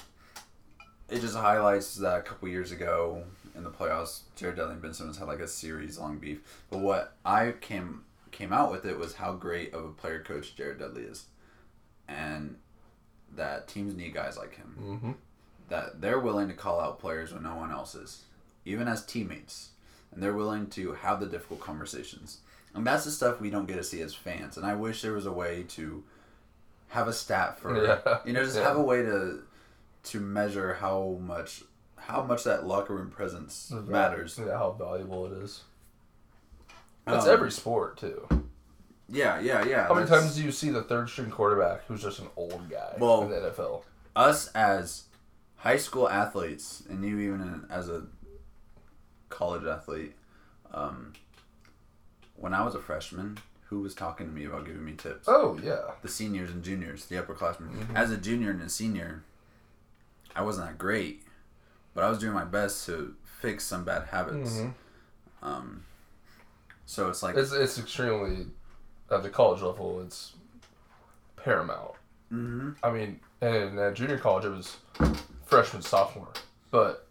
[1.10, 3.24] it just highlights that a couple years ago
[3.54, 6.40] in the playoffs, Jared Dudley and Ben Simmons had like a series long beef.
[6.70, 10.56] But what I came came out with it was how great of a player coach
[10.56, 11.26] Jared Dudley is,
[12.08, 12.56] and
[13.36, 14.76] that teams need guys like him.
[14.80, 15.12] Mm-hmm.
[15.68, 18.22] That they're willing to call out players when no one else is,
[18.64, 19.70] even as teammates,
[20.12, 22.38] and they're willing to have the difficult conversations.
[22.74, 24.56] And that's the stuff we don't get to see as fans.
[24.56, 26.02] And I wish there was a way to
[26.88, 28.18] have a stat for Yeah.
[28.24, 28.64] you know just Yeah.
[28.64, 29.42] have a way to
[30.04, 31.62] to measure how much
[31.96, 34.38] how much that locker room presence matters.
[34.38, 35.62] Yeah, how valuable it is.
[37.06, 38.26] That's Um, every sport too.
[39.08, 39.86] Yeah, yeah, yeah.
[39.88, 42.96] How many times do you see the third string quarterback who's just an old guy
[42.98, 43.84] Well- in the NFL?
[44.16, 45.04] us as
[45.62, 48.02] high school athletes, and you even as a
[49.28, 50.14] college athlete,
[50.74, 51.12] um,
[52.36, 55.26] when I was a freshman, who was talking to me about giving me tips?
[55.28, 55.92] Oh yeah.
[56.02, 57.70] The seniors and juniors, the upperclassmen.
[57.70, 57.96] Mm-hmm.
[57.96, 59.22] As a junior and a senior,
[60.34, 61.22] I wasn't that great,
[61.94, 64.50] but I was doing my best to fix some bad habits.
[64.58, 64.74] Mhm.
[65.42, 65.84] Um,
[66.86, 68.46] so it's like, It's it's extremely
[69.10, 70.00] at the college level.
[70.02, 70.32] It's
[71.36, 71.92] paramount.
[72.32, 72.76] Mhm.
[72.82, 74.76] I mean, and at junior college, it was
[75.52, 76.28] freshman, sophomore.
[76.70, 77.06] But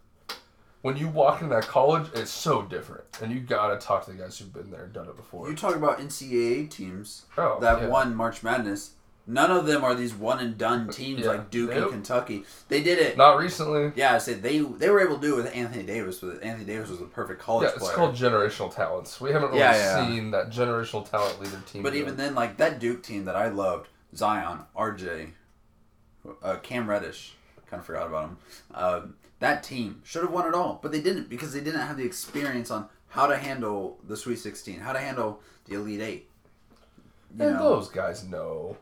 [0.81, 4.17] when you walk into that college, it's so different, and you gotta talk to the
[4.17, 5.49] guys who've been there and done it before.
[5.49, 7.87] you talk about NCAA teams oh, that yeah.
[7.87, 8.91] won March Madness.
[9.27, 11.27] None of them are these one and done teams Yeah.
[11.27, 12.43] like Duke and Kentucky.
[12.69, 13.17] They did it.
[13.17, 13.91] Not recently.
[13.95, 16.17] Yeah, I said they they were able to do it with Anthony Davis.
[16.17, 17.95] But Anthony Davis was the perfect college Yeah, it's player.
[17.95, 19.21] called generational talents.
[19.21, 21.83] We haven't really Yeah, seen that generational talent leader team.
[21.83, 25.33] but do even then, like that Duke team that I loved, Zion, RJ,
[26.41, 27.35] uh, Cam Reddish,
[27.71, 28.37] kind of forgot about him.
[28.75, 31.97] Um, that team should have won it all, but they didn't because they didn't have
[31.97, 36.29] the experience on how to handle the Sweet Sixteen, how to handle the Elite Eight.
[37.37, 37.75] You and know?
[37.75, 38.77] those guys know.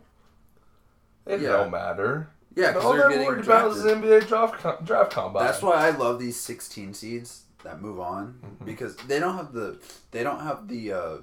[1.25, 1.49] It Yeah.
[1.49, 2.29] don't matter.
[2.55, 4.03] yeah, because All they're getting worried about is drafted.
[4.03, 5.45] NBA draft com- draft combine.
[5.45, 8.65] That's why I love these 16 seeds that move on Mm-hmm.
[8.65, 9.79] because they don't have the
[10.11, 11.17] they don't have the uh,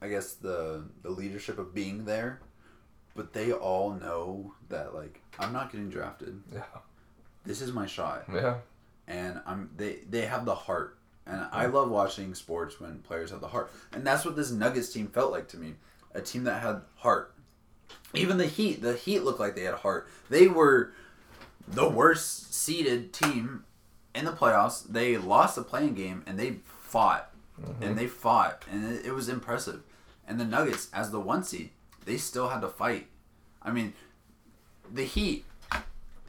[0.00, 2.40] I guess the the leadership of being there,
[3.16, 6.42] but they all know that like I'm not getting drafted.
[6.52, 6.62] Yeah.
[7.44, 8.56] This is my shot, Yeah.
[9.08, 11.56] and I'm they they have the heart, and Mm-hmm.
[11.56, 15.08] I love watching sports when players have the heart, and that's what this Nuggets team
[15.08, 15.74] felt like to me,
[16.14, 17.34] a team that had heart.
[18.14, 20.08] Even the Heat, the Heat looked like they had heart.
[20.30, 20.92] They were
[21.68, 23.64] the worst seeded team
[24.14, 24.84] in the playoffs.
[24.88, 27.32] They lost the play-in game and they fought
[27.80, 29.82] and they fought and it, it was impressive.
[30.26, 31.70] And the Nuggets, as the one seed,
[32.06, 33.08] they still had to fight.
[33.62, 33.92] I mean,
[34.90, 35.44] the Heat.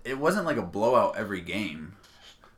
[0.03, 1.95] It wasn't like a blowout every game.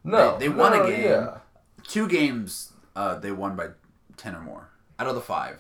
[0.03, 1.03] No, They- they won a game.
[1.03, 1.37] Yeah.
[1.83, 3.69] Two games, uh, they won by
[4.17, 5.59] ten or more out of the five.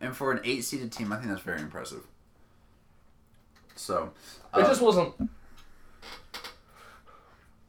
[0.00, 2.06] And for an eight seeded team, I think that's very impressive.
[3.76, 4.12] So,
[4.54, 5.14] It uh, just wasn't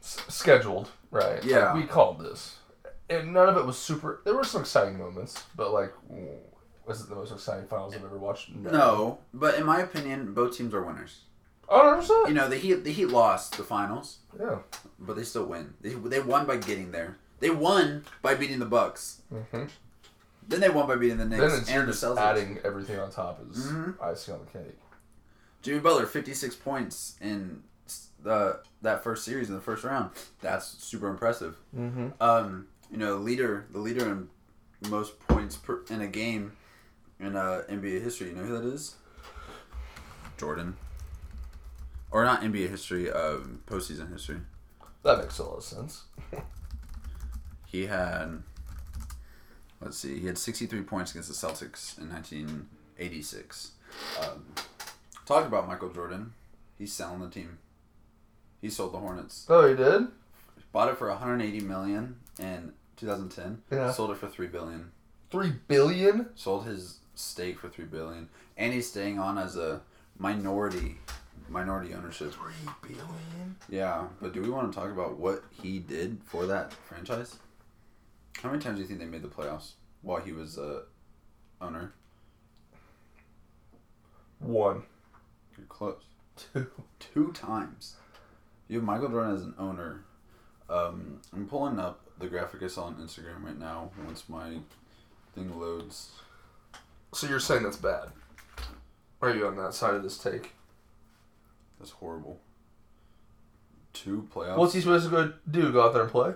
[0.01, 1.43] s- scheduled, right?
[1.43, 1.67] Yeah.
[1.73, 2.57] Like, we called this.
[3.09, 4.21] And none of it was super.
[4.25, 5.93] There were some exciting moments, but like,
[6.89, 8.53] was it the most exciting finals I've ever watched?
[8.53, 11.21] No, but in my opinion, both teams are winners.
[11.69, 12.27] 100%.
[12.27, 14.57] You know, the Heat the Heat lost the finals, yeah.
[14.99, 15.75] but they still win.
[15.81, 17.17] They, they won by getting there.
[17.39, 19.21] They won by beating the Bucks.
[19.31, 19.65] Mm-hmm.
[20.47, 22.17] Then they won by beating the Then Knicks it's and the just Celtics.
[22.17, 24.01] adding everything on top is Mhm.
[24.01, 24.79] icing on the cake.
[25.61, 27.61] Jimmy Butler, fifty six points in
[28.23, 30.09] the that first series in the first round.
[30.41, 31.55] That's super impressive.
[31.77, 32.07] Mm-hmm.
[32.19, 34.27] Um, you know, leader the leader in
[34.89, 36.53] most points per, in a game
[37.19, 38.29] in uh, NBA history.
[38.29, 38.95] You know who that is?
[40.37, 40.75] Jordan.
[42.11, 44.37] Or not NBA history, um, postseason history.
[45.03, 46.03] That makes a lot of sense.
[47.71, 48.41] He had,
[49.79, 53.73] let's see, he had 63 points against the Celtics in 1986.
[54.19, 54.43] Um,
[55.27, 56.33] talk about Michael Jordan.
[56.79, 57.59] He's selling the team.
[58.59, 59.45] He sold the Hornets.
[59.49, 60.07] Oh, he did?
[60.71, 63.61] Bought it for 180 million in 2010.
[63.71, 63.91] Yeah.
[63.91, 64.91] Sold it for 3 billion.
[65.29, 66.29] Three billion?
[66.35, 68.29] Sold his stake for 3 billion.
[68.57, 69.81] And he's staying on as a
[70.17, 70.97] minority
[71.49, 72.33] minority ownership.
[72.33, 72.53] Three
[72.83, 73.55] billion?
[73.69, 77.37] Yeah, but do we want to talk about what he did for that franchise?
[78.41, 80.81] How many times do you think they made the playoffs while he was uh,
[81.61, 81.93] owner?
[84.39, 84.83] One.
[85.57, 86.01] You're close.
[86.53, 86.67] Two.
[86.99, 87.95] Two times.
[88.67, 90.03] You have Michael Jordan as an owner.
[90.69, 94.57] Um, I'm pulling up the graphic I saw on Instagram right now once my
[95.33, 96.11] thing loads.
[97.13, 98.09] So you're saying that's bad?
[99.21, 100.53] Are you on that side of this take?
[101.79, 102.39] That's horrible.
[103.93, 104.57] Two playoffs.
[104.57, 105.71] What's he supposed to go do?
[105.71, 106.33] Go out there and play?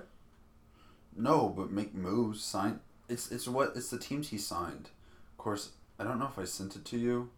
[1.15, 2.43] No, but make moves.
[2.43, 2.79] Sign.
[3.07, 4.89] It's it's what it's the teams he signed.
[5.31, 7.29] Of course, I don't know if I sent it to you.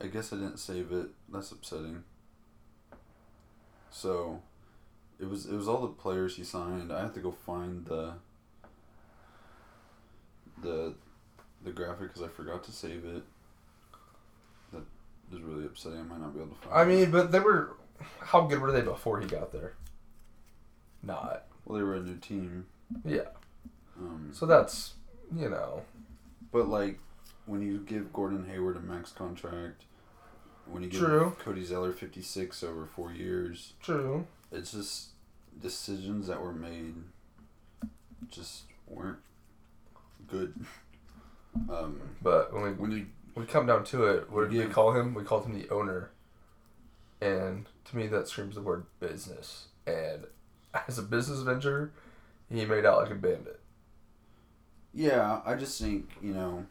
[0.00, 1.06] I guess I didn't save it.
[1.32, 2.02] That's upsetting.
[3.90, 4.42] So,
[5.18, 6.92] it was it was all the players he signed.
[6.92, 8.14] I have to go find the
[10.60, 10.94] the
[11.66, 13.22] the graphic because I forgot to save it.
[14.72, 14.82] That
[15.32, 15.98] is really upsetting.
[16.00, 16.74] I might not be able to find.
[16.74, 16.86] I it.
[16.86, 17.76] mean, but they were.
[18.20, 19.74] How good were they before he got there?
[21.02, 21.44] Not.
[21.64, 22.66] well, they were a new team.
[23.04, 23.28] Yeah.
[23.98, 24.94] Um, So that's
[25.34, 25.82] you know.
[26.52, 26.98] But like
[27.46, 29.82] when you give Gordon Hayward a max contract,
[30.66, 31.36] when you give True.
[31.38, 34.26] Cody Zeller fifty six over four years, True.
[34.52, 35.08] it's just
[35.60, 36.94] decisions that were made
[38.28, 39.18] just weren't
[40.28, 40.54] good.
[41.70, 44.92] Um, But when we when you we come down to it, what did we call
[44.92, 45.14] him?
[45.14, 46.10] We called him the owner.
[47.20, 49.68] And to me, that screams the word business.
[49.86, 50.26] And
[50.88, 51.92] as a business venture,
[52.50, 53.60] he made out like a bandit.
[54.94, 56.66] yeah, I just think you know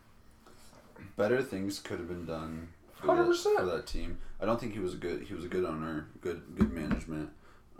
[1.17, 3.55] better things could have been done for, that, 100%.
[3.59, 4.17] for that team.
[4.41, 7.29] I don't think he was a good he was a good owner, good good management.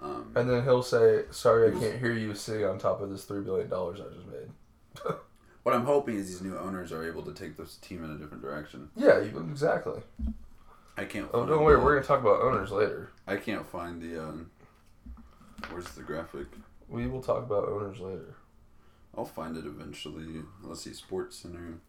[0.02, 3.24] Um, And then he'll say, "Sorry, I can't hear you sitting on top of this
[3.26, 4.50] three billion dollars I just made."
[5.66, 8.18] what I'm hoping is these new owners are able to take this team in a
[8.20, 8.88] different direction.
[8.96, 10.00] Yeah, you, exactly.
[10.96, 11.28] I can't.
[11.34, 13.10] Oh, don't worry, the- we're gonna talk about owners later.
[13.26, 14.22] I can't find the.
[14.24, 14.52] Um,
[15.72, 16.46] where's the graphic?
[16.88, 18.36] We will talk about owners later.
[19.18, 20.44] I'll find it eventually.
[20.62, 21.80] Let's see, Sports Center.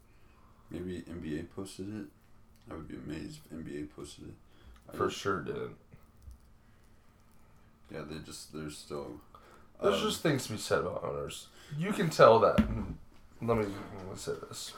[0.71, 2.05] Maybe NBA posted it.
[2.71, 4.33] I would be amazed if NBA posted it.
[4.91, 5.75] I For sure, didn't.
[7.93, 9.21] Yeah, they just they're still.
[9.83, 11.49] There's um, just things to be said about owners.
[11.77, 12.59] You can tell that.
[13.41, 14.73] Let me, let me say this.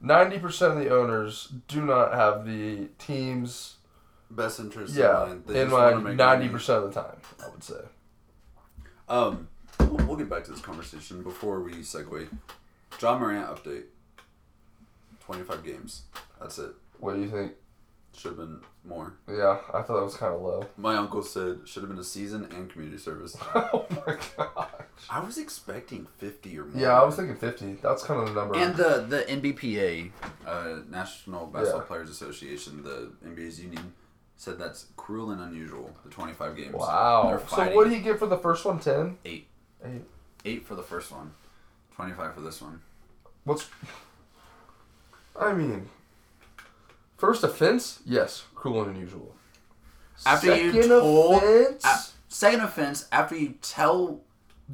[0.00, 3.76] Ninety percent of the owners do not have the teams.
[4.30, 4.94] best interest.
[4.94, 5.44] Yeah, in mind.
[5.46, 6.48] They in mind, make ninety money.
[6.48, 7.80] percent of the time, I would say.
[9.08, 12.28] Um, we'll, we'll get back to this conversation before we segue.
[13.00, 13.84] Ja Morant update.
[15.20, 16.02] Twenty five games.
[16.40, 16.72] That's it.
[16.98, 17.52] What do you think?
[18.16, 19.14] Should have been more.
[19.26, 20.66] Yeah, I thought that was kind of low.
[20.76, 23.36] My uncle said should have been a season and community service.
[23.54, 24.68] oh my gosh.
[25.10, 26.80] I was expecting fifty or more.
[26.80, 27.72] Yeah, I was thinking fifty.
[27.82, 28.56] That's kind of the number.
[28.58, 30.10] And the the NBPA,
[30.46, 31.86] uh, National Basketball Yeah.
[31.86, 33.94] Players Association, the NBA's union,
[34.36, 35.96] said that's cruel and unusual.
[36.04, 36.74] The twenty five games.
[36.74, 37.40] wow.
[37.48, 38.78] So what did he get for the first one?
[38.78, 39.16] Ten.
[39.24, 39.46] Eight.
[39.84, 40.02] Eight.
[40.44, 41.32] Eight for the first one.
[41.94, 42.82] Twenty five for this one.
[43.44, 43.70] What's?
[45.40, 45.88] I mean,
[47.22, 49.32] first offense, yes, cruel and unusual.
[50.26, 51.84] after you Second told offense?
[51.84, 54.20] a- second offense after you tell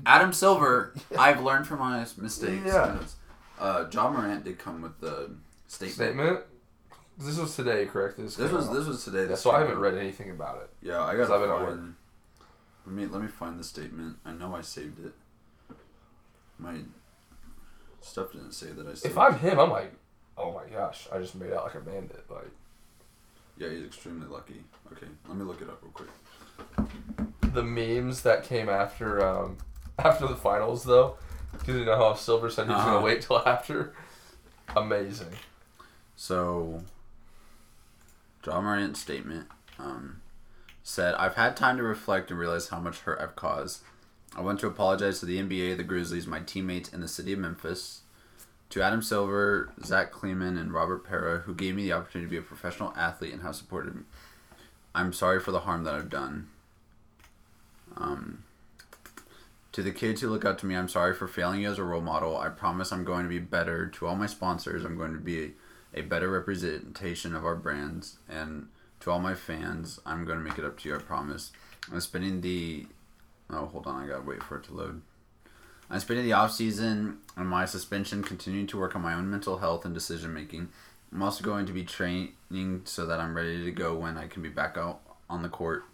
[0.06, 2.62] Adam Silver, I've learned from my mistakes.
[2.66, 2.96] Yeah.
[3.60, 5.30] Uh, Ja Morant did come with the
[5.66, 5.94] statement.
[5.94, 6.40] Statement.
[7.18, 8.16] This was today, correct?
[8.16, 8.74] This came was out.
[8.74, 9.22] this was today.
[9.22, 10.70] Yeah, This so I haven't read anything about it.
[10.80, 11.30] Yeah, I got.
[11.30, 11.80] I've been at work.
[12.86, 14.16] Let me let me find the statement.
[14.24, 15.12] I know I saved it.
[16.58, 16.76] My
[18.00, 19.06] stuff didn't say that I saved.
[19.12, 19.92] If I'm him, I'm like,
[20.38, 22.24] oh my gosh, I just made out like a bandit.
[22.30, 22.50] Like
[23.58, 24.62] Yeah, he's extremely lucky.
[24.92, 26.08] Okay, let me look it up real quick.
[27.54, 29.58] the memes that came after um,
[29.98, 31.16] after the finals, though,
[31.52, 32.92] because you know how Silver said he was Uh-huh.
[32.94, 33.94] gonna wait till after.
[34.76, 35.32] Amazing.
[36.16, 36.82] So,
[38.46, 39.46] Ja Morant's statement
[39.78, 40.20] um,
[40.82, 43.82] said, I've had time to reflect and realize how much hurt I've caused.
[44.36, 47.38] I want to apologize to the NBA, the Grizzlies, my teammates, and the city of
[47.38, 48.02] Memphis.
[48.70, 52.36] To Adam Silver, Zach Kleiman, and Robert Pera, who gave me the opportunity to be
[52.36, 54.02] a professional athlete and have supported me.
[54.94, 56.48] I'm sorry for the harm that I've done.
[57.96, 58.44] Um,
[59.72, 61.84] to the kids who look up to me, I'm sorry for failing you as a
[61.84, 62.36] role model.
[62.36, 63.86] I promise I'm going to be better.
[63.86, 65.54] To all my sponsors, I'm going to be
[65.94, 68.18] a, a better representation of our brands.
[68.28, 68.68] And
[69.00, 71.52] to all my fans, I'm going to make it up to you, I promise.
[71.92, 72.86] I'm spending the.
[73.50, 75.00] Oh, hold on, I gotta wait for it to load.
[75.90, 79.58] I'm spending the off season and my suspension continuing to work on my own mental
[79.58, 80.68] health and decision making.
[81.12, 84.42] I'm also going to be training so that I'm ready to go when I can
[84.42, 85.84] be back out on the court.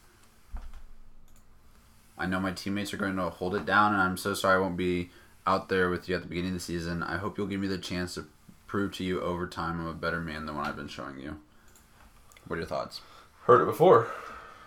[2.19, 4.61] I know my teammates are going to hold it down, and I'm so sorry I
[4.61, 5.11] won't be
[5.47, 7.03] out there with you at the beginning of the season.
[7.03, 8.27] I hope you'll give me the chance to
[8.67, 11.39] prove to you over time I'm a better man than what I've been showing you.
[12.47, 13.01] What are your thoughts?
[13.45, 14.09] Heard it before,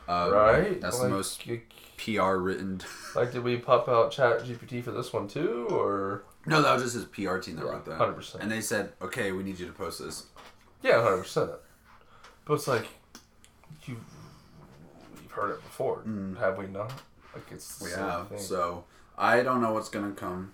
[0.08, 0.80] Uh, right?
[0.82, 1.44] That's Like, the most
[1.98, 2.82] PR written.
[3.16, 6.84] Like, did we pop out Chat GPT for this one too, or no, that was
[6.84, 8.00] just his PR team that Yeah, wrote that.
[8.00, 8.36] 100%.
[8.40, 10.28] And they said, okay, we need you to post this.
[10.82, 11.52] yeah, hundred percent.
[12.46, 12.88] But it's like
[13.86, 13.98] you
[15.22, 16.04] you've heard it before,
[16.40, 16.92] have we not?
[17.34, 18.30] Like it's We have.
[18.30, 18.38] thing.
[18.40, 18.86] So
[19.18, 20.54] I don't know what's gonna come.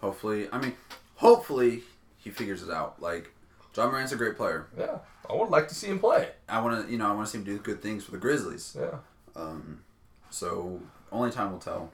[0.00, 0.74] Hopefully, I mean,
[1.16, 1.82] hopefully
[2.18, 3.00] he figures it out.
[3.00, 3.30] Like
[3.76, 4.66] Ja Morant's a great player.
[4.76, 4.98] yeah,
[5.30, 6.28] I would like to see him play.
[6.48, 8.18] I want to, you know, I want to see him do good things for the
[8.18, 8.76] Grizzlies.
[8.78, 8.98] Yeah.
[9.36, 9.82] Um,
[10.30, 10.80] so
[11.12, 11.90] only time will tell.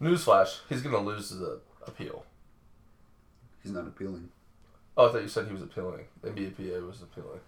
[0.00, 2.24] Newsflash: He's gonna lose the appeal.
[3.62, 4.30] He's not appealing.
[4.96, 6.04] Oh, I thought you said he was appealing.
[6.22, 7.40] The NBAPA was appealing.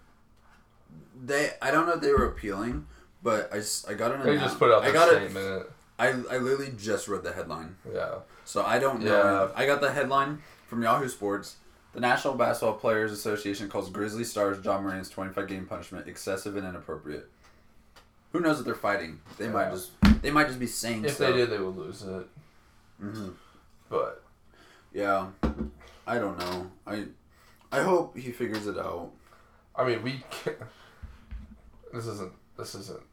[1.25, 2.87] They, I don't know if they were appealing,
[3.21, 4.23] but I, I got an.
[4.25, 5.67] They just put out I their got statement.
[5.97, 8.15] I, I literally just read the headline, Yeah.
[8.43, 9.49] so I don't know.
[9.53, 9.59] Yeah.
[9.61, 11.55] I got the headline from Yahoo Sports.
[11.95, 16.67] The National Basketball Players Association calls Grizzly stars Ja Morant's 25 game punishment excessive and
[16.67, 17.29] inappropriate.
[18.33, 19.21] Who knows what they're fighting?
[19.37, 21.31] They might just they might just be saying If stuff.
[21.31, 22.27] they did, they would lose it.
[22.99, 23.29] hmm
[23.89, 24.21] But
[24.93, 25.27] Yeah,
[26.05, 26.69] I don't know.
[26.85, 27.05] I
[27.71, 29.11] I hope he figures it out.
[29.73, 30.57] I mean, we can't.
[31.93, 32.33] This isn't.
[32.57, 33.03] This isn't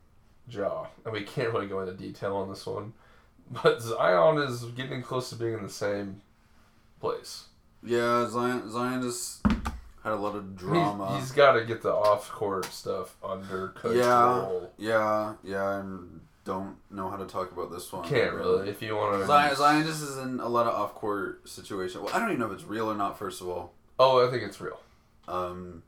[0.48, 2.94] Jaw, and we can't really go into detail on this one.
[3.62, 6.20] But Zion is getting close to being in the same
[7.00, 7.44] place.
[7.84, 9.44] Yeah, Zion Zion just
[10.04, 11.14] had a lot of drama.
[11.14, 14.70] He's, he's got to get the off-court stuff under control.
[14.78, 15.64] Yeah, yeah, yeah.
[15.64, 15.82] I
[16.44, 18.08] don't know how to talk about this one.
[18.08, 18.68] Can't really.
[18.68, 19.26] If you want to.
[19.26, 22.02] Zion, Zion just is in a lot of off court situation.
[22.02, 23.18] Well, I don't even know if it's real or not.
[23.18, 24.80] First of all, Oh, I think it's real.
[25.28, 25.82] um,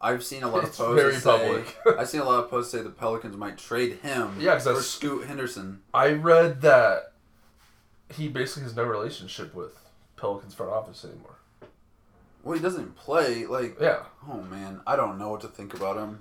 [0.00, 1.00] I've seen a lot of It's posts.
[1.02, 1.76] very say- public.
[1.98, 4.36] I've seen a lot of posts say the Pelicans might trade him.
[4.38, 5.80] Yeah, for Scoot Henderson.
[5.94, 7.12] I read that
[8.14, 9.76] he basically has no relationship with
[10.16, 11.36] Pelicans front office anymore.
[12.42, 13.46] Well, he doesn't play.
[13.46, 16.20] Like, Yeah, oh man, I don't know what to think about him.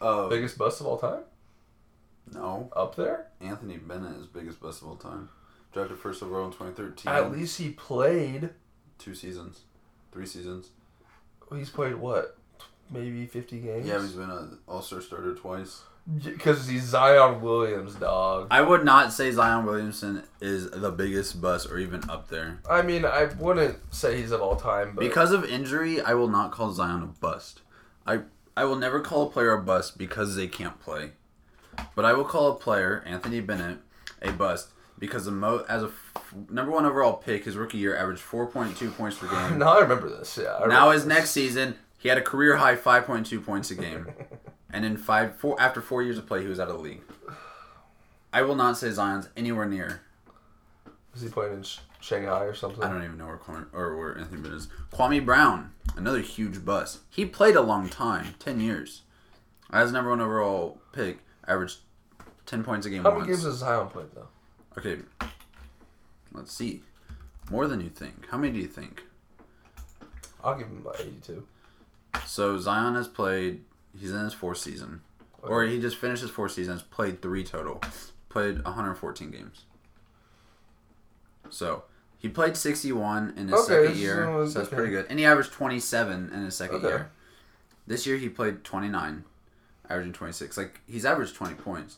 [0.00, 1.22] Uh, biggest bust of all time.
[2.32, 3.28] no, Up there.
[3.40, 5.28] Anthony Bennett is biggest bust of all time.
[5.72, 7.12] Drafted first overall in 2013.
[7.12, 8.50] At least he played.
[8.98, 9.60] two seasons,
[10.12, 10.70] three seasons.
[11.54, 12.36] He's played what?
[12.90, 13.86] Maybe fifty games.
[13.86, 15.82] Yeah, he's been an All Star starter twice.
[16.22, 18.48] Because he's Zion Williams, dog.
[18.50, 22.58] I would not say Zion Williamson is the biggest bust or even up there.
[22.68, 26.28] I mean, I wouldn't say he's of all time, but Because of injury, I will
[26.28, 27.60] not call Zion a bust.
[28.06, 28.20] I
[28.56, 31.12] I will never call a player a bust because they can't play.
[31.94, 33.78] But I will call a player, Anthony Bennett,
[34.20, 37.96] a bust because the mo as a f- number one overall pick, his rookie year
[37.96, 39.58] averaged 4.2 points per game.
[39.58, 40.38] now I remember this.
[40.40, 40.56] Yeah.
[40.56, 41.08] I now his this.
[41.08, 44.06] next season, he had a career high 5.2 points a game.
[44.72, 47.02] and in five four after four years of play, he was out of the league.
[48.32, 50.02] I will not say Zion's anywhere near.
[51.14, 51.64] Is he playing in
[52.00, 52.82] Shanghai or something?
[52.82, 54.68] I don't even know where Kwame, or where Anthony Bennett is.
[54.92, 57.00] Kwame Brown, another huge bust.
[57.10, 59.02] He played a long time, ten years.
[59.70, 61.78] As number one overall pick, averaged
[62.46, 63.20] ten points a game How once.
[63.22, 64.28] many games has Zion played though?
[64.78, 64.98] okay,
[66.32, 66.82] let's see.
[67.50, 68.26] More than you think.
[68.30, 69.02] How many do you think?
[70.42, 71.46] I'll give him about eighty-two.
[72.26, 73.62] So Zion has played.
[73.98, 75.02] He's in his fourth season.
[75.42, 77.80] or he just finished his four seasons, played three total,
[78.28, 79.64] played 114 games.
[81.50, 81.84] So
[82.18, 84.76] he played 61 in his Okay, second year, so that's okay.
[84.76, 85.06] pretty good.
[85.10, 86.88] And he averaged 27 in his second Okay.
[86.88, 87.10] year.
[87.86, 89.24] This year he played 29,
[89.90, 90.56] averaging 26.
[90.56, 91.96] Like he's averaged 20 points.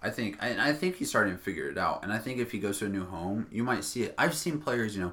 [0.00, 2.04] I think, and I think he's starting to figure it out.
[2.04, 4.14] And I think if he goes to a new home, you might see it.
[4.16, 5.12] I've seen players, you know,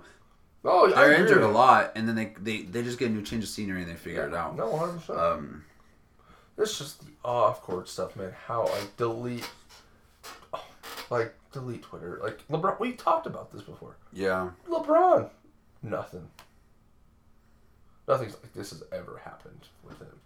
[0.63, 3.43] Oh, they're injured a lot, and then they, they they just get a new change
[3.43, 4.55] of scenery and they figure it out.
[4.55, 4.93] No, 100.
[4.99, 5.63] percent Um,
[6.57, 8.33] It's just the off court stuff, man.
[8.47, 9.49] How I delete,
[10.53, 10.65] oh,
[11.09, 12.19] like delete Twitter.
[12.23, 13.95] Like LeBron, we talked about this before.
[14.13, 15.29] yeah, LeBron,
[15.83, 16.27] nothing.
[18.07, 20.19] Nothing like this has ever happened with him.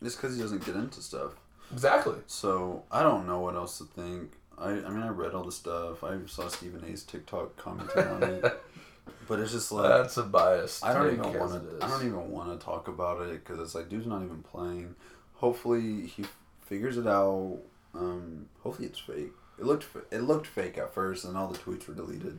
[0.00, 1.32] it's because he doesn't get into stuff.
[1.72, 2.16] Exactly.
[2.26, 4.32] So I don't know what else to think.
[4.56, 6.02] I I mean I read all the stuff.
[6.02, 8.44] I saw Stephen A's TikTok commenting on it,
[9.28, 10.82] but it's just like That's a bias.
[10.82, 11.84] I don't even want to.
[11.84, 14.94] I don't even want to talk about it because it's like dude's not even playing.
[15.38, 16.24] Hopefully he
[16.66, 17.58] figures it out.
[17.94, 19.32] Um, hopefully it's fake.
[19.58, 22.38] It looked it looked fake at first, and all the tweets were deleted.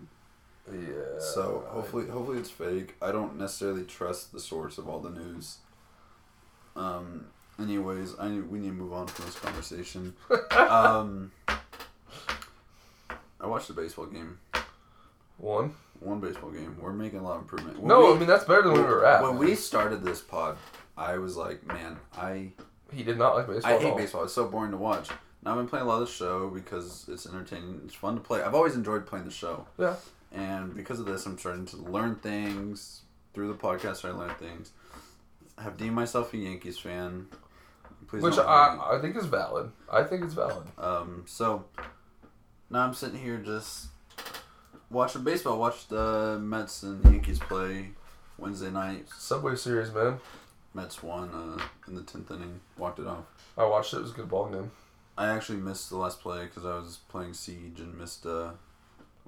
[0.71, 1.19] Yeah.
[1.19, 2.95] So I- hopefully, hopefully it's fake.
[3.01, 5.57] I don't necessarily trust the source of all the news.
[6.75, 7.25] Um.
[7.59, 10.13] Anyways, I need, we need to move on from this conversation.
[10.57, 11.31] um.
[13.41, 14.37] I watched a baseball game.
[15.37, 15.73] one.
[16.01, 16.77] One baseball game.
[16.79, 17.79] We're making a lot of improvement.
[17.79, 19.21] When No, we- I mean that's better than we were at.
[19.21, 20.57] when we started this pod,
[20.97, 22.51] I was like, man, I
[22.91, 23.71] he did not like baseball.
[23.71, 23.97] I at hate all.
[23.97, 24.23] baseball.
[24.23, 25.09] It's so boring to watch.
[25.43, 27.81] Now I've been playing a lot of the show because it's entertaining.
[27.85, 28.41] It's fun to play.
[28.41, 29.67] I've always enjoyed playing the show.
[29.77, 29.95] Yeah.
[30.31, 33.01] And because of this, I'm starting to learn things
[33.33, 34.05] through the podcast.
[34.05, 34.71] I learn things.
[35.57, 37.27] I have deemed myself a Yankees fan.
[38.07, 38.81] Please Which don't hate me.
[38.83, 39.71] I, I think is valid.
[39.91, 40.67] I think it's valid.
[40.77, 41.65] Um, so
[42.69, 43.87] now I'm sitting here just
[44.89, 45.59] watching baseball.
[45.59, 47.89] Watched the Mets and Yankees play
[48.37, 49.07] Wednesday night.
[49.17, 50.19] Subway Series, man.
[50.73, 52.59] Mets won uh, in the tenth inning.
[52.77, 53.25] Walked it off.
[53.57, 53.97] I watched it.
[53.97, 54.71] It was a good ball game.
[55.17, 58.25] I actually missed the last play because I was playing Siege and missed.
[58.25, 58.51] Uh,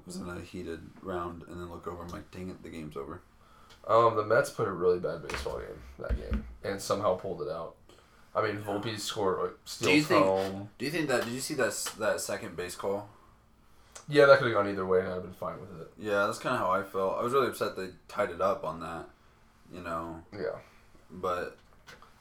[0.05, 2.01] was in a heated round, and then look over.
[2.03, 3.21] I'm like, dang it, the game's over.
[3.87, 7.49] Um, the Mets put a really bad baseball game that game, and somehow pulled it
[7.49, 7.75] out.
[8.33, 10.69] I mean, Volpe scored like Do you think- home.
[10.77, 11.23] Do you think that?
[11.25, 13.09] Did you see that that second base call?
[14.07, 15.91] Yeah, that could have gone either way, and I'd have been fine with it.
[15.99, 17.17] Yeah, that's kind of how I felt.
[17.19, 19.07] I was really upset they tied it up on that.
[19.73, 20.57] You know, Yeah,
[21.11, 21.57] but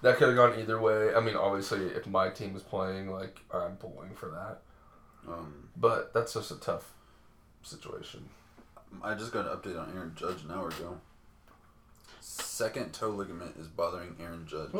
[0.02, 1.14] that could have gone either way.
[1.14, 5.30] I mean, obviously, if my team was playing, like I'm pulling for that.
[5.32, 6.92] um, But that's just a tough
[7.62, 8.28] situation.
[9.02, 10.98] I just got an update on Aaron Judge an hour ago.
[12.20, 14.70] Second toe ligament is bothering Aaron Judge.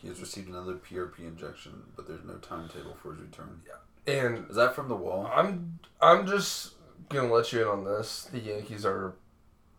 [0.00, 3.60] He has received another PRP injection, but there's no timetable for his return.
[3.66, 4.12] Yeah.
[4.14, 5.30] And Is that from the wall?
[5.34, 6.72] I'm I'm just
[7.08, 8.24] gonna let you in on this.
[8.32, 9.14] The Yankees are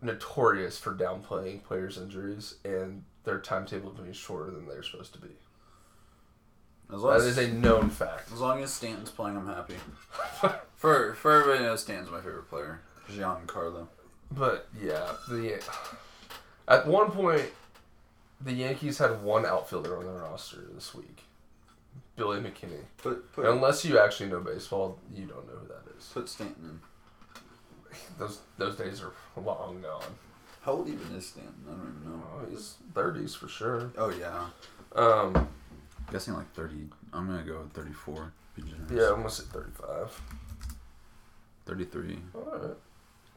[0.01, 5.19] notorious for downplaying players' injuries, and their timetable is being shorter than they're supposed to
[5.19, 5.29] be.
[6.93, 8.31] As long That as, is a known fact.
[8.33, 9.75] as long as Stanton's playing, I'm happy.
[10.75, 12.81] For for everybody knows, Stanton's my favorite player.
[13.09, 13.87] Giancarlo.
[14.31, 15.61] But yeah, the
[16.67, 17.45] at one point,
[18.41, 21.23] the Yankees had one outfielder on their roster this week,
[22.15, 22.81] Billy McKinney.
[22.97, 26.07] Put put, Unless you actually know baseball, you don't know who that is.
[26.13, 27.97] put Stanton in.
[28.17, 30.01] Those those days are long gone.
[30.61, 31.53] How old even is Stanton?
[31.67, 32.23] I don't even know.
[32.35, 33.91] Oh, he's thirties for sure.
[33.97, 34.47] Oh yeah,
[34.95, 35.47] Um,
[36.11, 36.87] guessing like thirty.
[37.13, 38.31] I'm gonna go with thirty-four.
[38.93, 40.21] Yeah, I'm gonna say thirty-five.
[41.65, 42.19] thirty-three.
[42.35, 42.77] All right.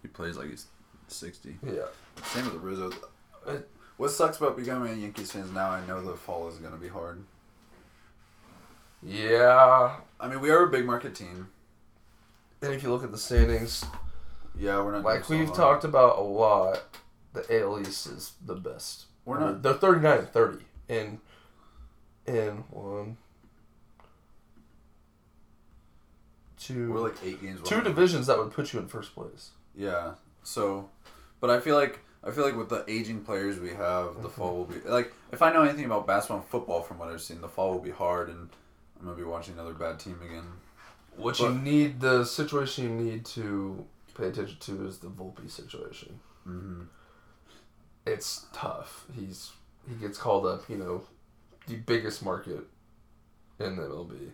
[0.02, 0.66] He plays like he's
[1.08, 1.56] sixty.
[1.64, 1.86] Yeah.
[2.24, 2.92] Same with the Rizzo.
[3.96, 6.76] What sucks about becoming a Yankees fan is now I know the fall is gonna
[6.76, 7.22] be hard.
[9.02, 9.96] Yeah.
[10.20, 11.48] I mean, we are a big market team.
[12.62, 13.84] And if you look at the standings,
[14.58, 16.82] Yeah, we're not like we've talked about a lot,
[17.34, 19.04] the AL East is the best.
[19.26, 19.62] We're not.
[19.62, 20.58] They're 39 and 30.
[20.88, 21.20] In
[22.26, 23.16] in one,
[26.58, 27.60] two, We're like eight games.
[27.64, 29.50] two divisions that would put you in first place.
[29.74, 30.14] Yeah.
[30.42, 30.88] So,
[31.40, 34.56] but I feel like I feel like with the aging players we have, the fall
[34.56, 37.40] will be like if I know anything about basketball and football from what I've seen,
[37.40, 38.48] the fall will be hard, and
[38.98, 40.44] I'm gonna be watching another bad team again.
[41.16, 45.50] What But- you need, the situation you need to pay attention to is the Volpe
[45.50, 46.20] situation.
[46.46, 46.82] Mm-hmm.
[48.06, 49.06] It's tough.
[49.14, 49.52] He's
[49.88, 51.02] he gets called up, you know,
[51.66, 52.64] the biggest market
[53.58, 54.30] in the MLB.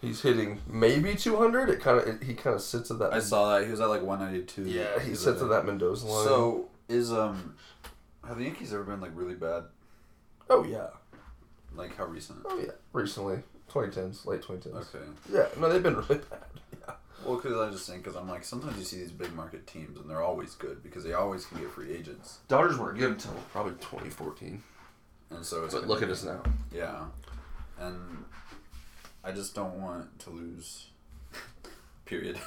[0.00, 1.68] He's hitting maybe 200.
[1.68, 3.12] It kind of he kind of sits at that.
[3.12, 4.62] I saw that he was at like 192.
[4.70, 6.24] Yeah, he sits at that Mendoza line.
[6.24, 7.56] So is um,
[8.26, 9.64] have the Yankees ever been like really bad?
[10.48, 10.88] oh yeah,
[11.76, 12.40] Like how recent?
[12.44, 12.72] oh yeah.
[12.92, 14.74] Recently, 2010s, late 2010s.
[14.94, 15.04] Okay.
[15.32, 16.40] Yeah, no, they've been really bad.
[16.72, 16.94] Yeah.
[17.24, 19.98] Well, because I just think because I'm like sometimes you see these big market teams
[19.98, 23.32] and they're always good because they always can get free agents, Dodgers weren't good until
[23.52, 24.62] probably 2014.
[25.30, 26.42] and so it's But look at be- us now.
[26.72, 27.04] Yeah,
[27.78, 28.24] and
[29.22, 30.86] I just don't want to lose.
[32.06, 32.38] Period.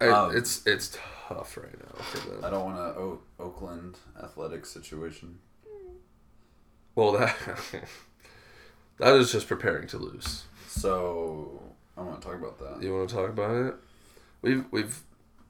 [0.00, 0.96] Um, it's it's
[1.28, 2.44] tough right now for them.
[2.44, 5.38] I don't want a o- Oakland athletic situation.
[6.94, 7.36] Well, that
[8.98, 10.44] that is just preparing to lose.
[10.68, 11.60] So
[12.00, 12.82] I want to talk about that.
[12.82, 13.74] You want to talk about it?
[14.42, 15.00] We've we've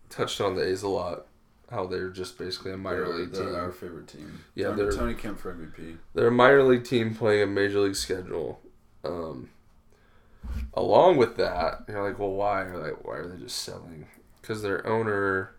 [0.09, 1.27] touched on the A's a lot.
[1.71, 3.55] How they're just basically a minor They're, league they're team.
[3.55, 4.41] our favorite team.
[4.57, 5.99] Yeah, Tony, they're- Tony Kemp for MVP.
[6.15, 8.61] They're a minor league team playing a major league schedule.
[9.05, 9.51] Um,
[10.75, 12.65] along with that, you're like, well, why?
[12.65, 14.09] You're like, why are they just selling?
[14.41, 15.55] Because their owner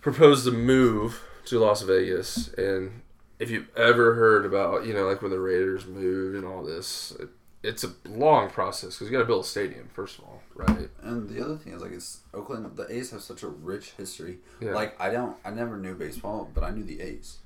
[0.00, 3.02] proposed a move to Las Vegas, and
[3.38, 7.12] if you've ever heard about, you know, like when the Raiders moved and all this,
[7.20, 7.28] it,
[7.62, 10.88] it's a long process because you got to build a stadium first of all, right?
[11.02, 12.76] And the other thing is like it's Oakland.
[12.76, 14.38] The A's have such a rich history.
[14.60, 14.72] Yeah.
[14.74, 17.38] Like I don't, I never knew baseball, but I knew the A's.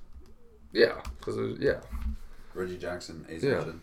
[0.72, 1.80] Yeah, because yeah,
[2.54, 3.58] Reggie Jackson, A's Yeah.
[3.58, 3.80] legend.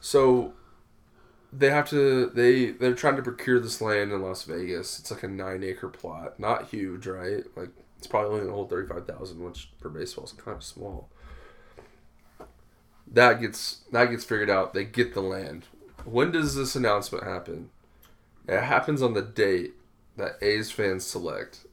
[0.00, 0.52] So
[1.52, 4.98] they have to they they're trying to procure this land in Las Vegas.
[4.98, 7.44] It's like a nine acre plot, not huge, right?
[7.56, 10.62] Like it's probably only gonna hold thirty five thousand, which for baseball is kind of
[10.62, 11.08] small.
[13.12, 14.74] That gets that gets figured out.
[14.74, 15.64] They get the land.
[16.04, 17.70] When does this announcement happen?
[18.48, 19.74] It happens on the date
[20.16, 21.66] that A's fans select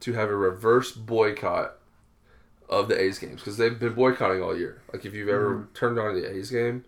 [0.00, 1.76] to have a reverse boycott
[2.68, 4.82] of the A's games because they've been boycotting all year.
[4.92, 6.84] Like if you've ever turned on the A's game,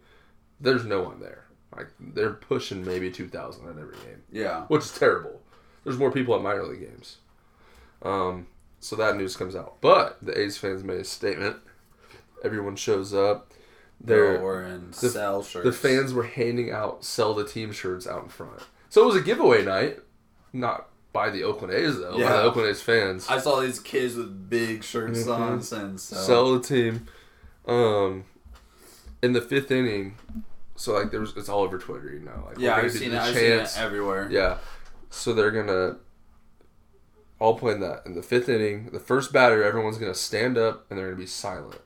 [0.61, 1.45] there's no one there.
[1.75, 4.65] Like they're pushing maybe two thousand at every game, Yeah.
[4.67, 5.41] which is terrible.
[5.85, 7.19] There's more people at minor league games.
[8.03, 8.47] Um,
[8.81, 11.57] so that news comes out, but the A's fans made a statement.
[12.45, 13.53] Everyone shows up.
[14.01, 15.65] They're wearing the- sell shirts.
[15.65, 18.61] the fans were handing out sell the team shirts out in front.
[18.91, 20.01] So it was a giveaway night,
[20.53, 22.37] not by the Oakland A's though, by Yeah.
[22.37, 23.27] the Oakland A's fans.
[23.29, 25.35] I saw these kids with big shirts Mhm.
[25.39, 26.19] on saying sell.
[26.23, 27.07] sell the team.
[27.67, 28.25] Um,
[29.21, 30.17] in the fifth inning,
[30.77, 32.45] so like there was it's all over Twitter, you know.
[32.47, 33.19] Like yeah, I've seen it.
[33.19, 34.29] I've seen it everywhere.
[34.31, 34.59] Yeah,
[35.11, 35.97] so they're gonna
[37.41, 38.91] all play in that in the fifth inning.
[38.93, 41.81] The first batter, everyone's gonna stand up and they're gonna be silent.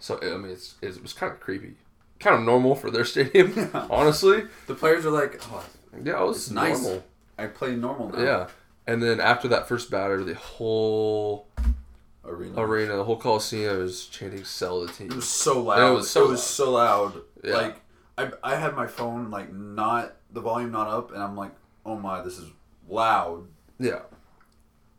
[0.00, 1.74] So I mean, it's it was kind of creepy,
[2.20, 3.86] kind of normal for their stadium, Yeah.
[3.90, 4.44] honestly.
[4.66, 5.64] The players are like, oh,
[6.04, 6.82] Yeah, it was It's nice.
[6.82, 7.04] normal.
[7.38, 8.22] I play normal now.
[8.22, 8.48] Yeah,
[8.86, 11.46] and then after that first batter, the whole
[12.24, 12.60] Arena.
[12.60, 15.78] arena, the whole coliseum is chanting "Sell the team." It was so loud.
[15.78, 17.12] Yeah, it it was was so, so so loud.
[17.44, 17.54] Yeah.
[17.56, 17.76] Like
[18.18, 21.52] I, I had my phone like not the volume not up, and I'm like,
[21.86, 22.50] oh my, this is
[22.88, 23.46] loud.
[23.78, 24.00] Yeah.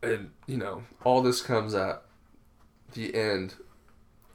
[0.02, 2.02] And, you know, all this comes at
[2.94, 3.54] the end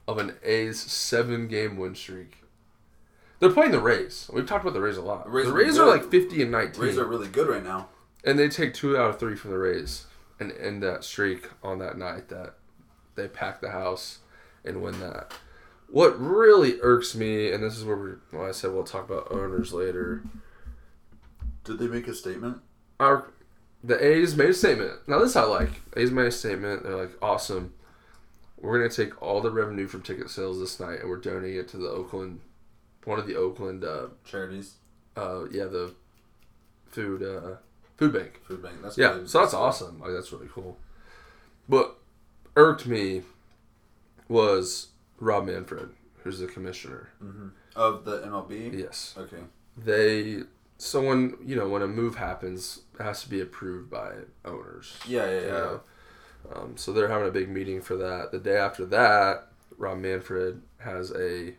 [0.08, 2.38] of an A's seven game win streak.
[3.40, 4.30] They're playing the Rays.
[4.34, 5.32] We've talked about the Rays a lot.
[5.32, 6.02] Rays the Rays are good.
[6.04, 6.82] like 50 and 19.
[6.82, 7.90] Rays are really good right now.
[8.24, 10.06] and they take two out of three from the Rays
[10.40, 12.56] and end that streak on that night that
[13.16, 14.20] they pack the house
[14.64, 15.34] and win that.
[15.88, 19.32] What really irks me, and this is where we, well, I said we'll talk about
[19.32, 20.24] owners later.
[21.64, 22.58] Did they make a statement?
[23.00, 23.32] our
[23.84, 24.94] the A's made a statement.
[25.08, 25.70] Now this I like.
[25.96, 26.84] A's made a statement.
[26.84, 27.74] They're like, awesome.
[28.66, 31.68] We're gonna take all the revenue from ticket sales this night and we're donating it
[31.70, 32.42] to the Oakland,
[33.04, 34.76] one of the Oakland, uh, Charities,
[35.16, 35.94] uh, yeah, the
[36.88, 37.58] food, uh,
[37.98, 38.42] food bank.
[38.46, 38.76] food bank.
[38.82, 39.30] That's Yeah, good.
[39.30, 40.00] so that's awesome.
[40.00, 40.78] Like that's really cool.
[41.68, 41.98] What
[42.56, 43.24] irked me
[44.28, 44.88] was
[45.20, 45.90] Rob Manfred,
[46.24, 47.10] who's the commissioner.
[47.76, 48.78] Of the MLB.
[48.78, 49.44] Yes, Okay.
[49.78, 50.44] they.
[50.78, 54.12] So when you know when a move happens, it has to be approved by
[54.44, 54.98] owners.
[55.08, 55.48] Yeah, yeah, yeah.
[55.52, 55.82] know?
[56.54, 58.32] Um, so they're having a big meeting for that.
[58.32, 61.56] The day after that, Rob Manfred has a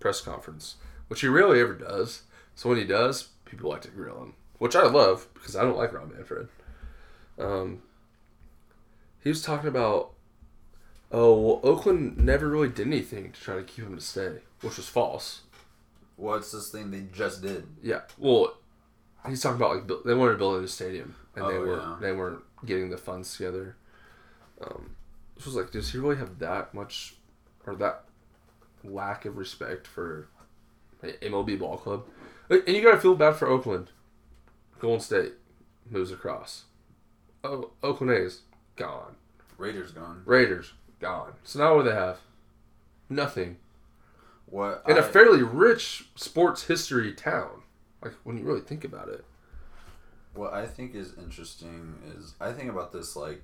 [0.00, 0.76] press conference,
[1.08, 2.22] which he rarely ever does.
[2.54, 5.76] So when he does, people like to grill him, which I love because I don't
[5.76, 6.48] like Rob Manfred.
[7.38, 7.82] Um,
[9.22, 10.12] he was talking about,
[11.10, 14.76] oh, well, Oakland never really did anything to try to keep him to stay, which
[14.76, 15.42] was false.
[16.16, 17.66] What's this thing they just did?
[17.82, 18.56] Yeah, well,
[19.28, 21.76] he's talking about like they wanted to build a new stadium, and they Oh, were
[21.78, 21.96] yeah.
[22.00, 23.76] they weren't getting the funds together.
[24.60, 24.96] Um,
[25.36, 27.14] this was like, does he really have that much
[27.66, 28.04] or that
[28.82, 30.28] lack of respect for
[31.02, 32.04] a MLB ball club?
[32.48, 33.88] And you gotta feel bad for Oakland.
[34.78, 35.32] Golden State
[35.88, 36.64] moves across.
[37.42, 38.42] Oh, Oakland A's
[38.76, 39.16] gone.
[39.58, 40.22] Raiders gone.
[40.24, 41.32] Raiders gone.
[41.42, 42.18] So now what do they have?
[43.08, 43.58] Nothing
[44.46, 44.82] What?
[44.88, 47.62] in a I- fairly rich sports history town.
[48.02, 49.24] Like when you really think about it.
[50.34, 53.42] What I think is interesting is I think about this like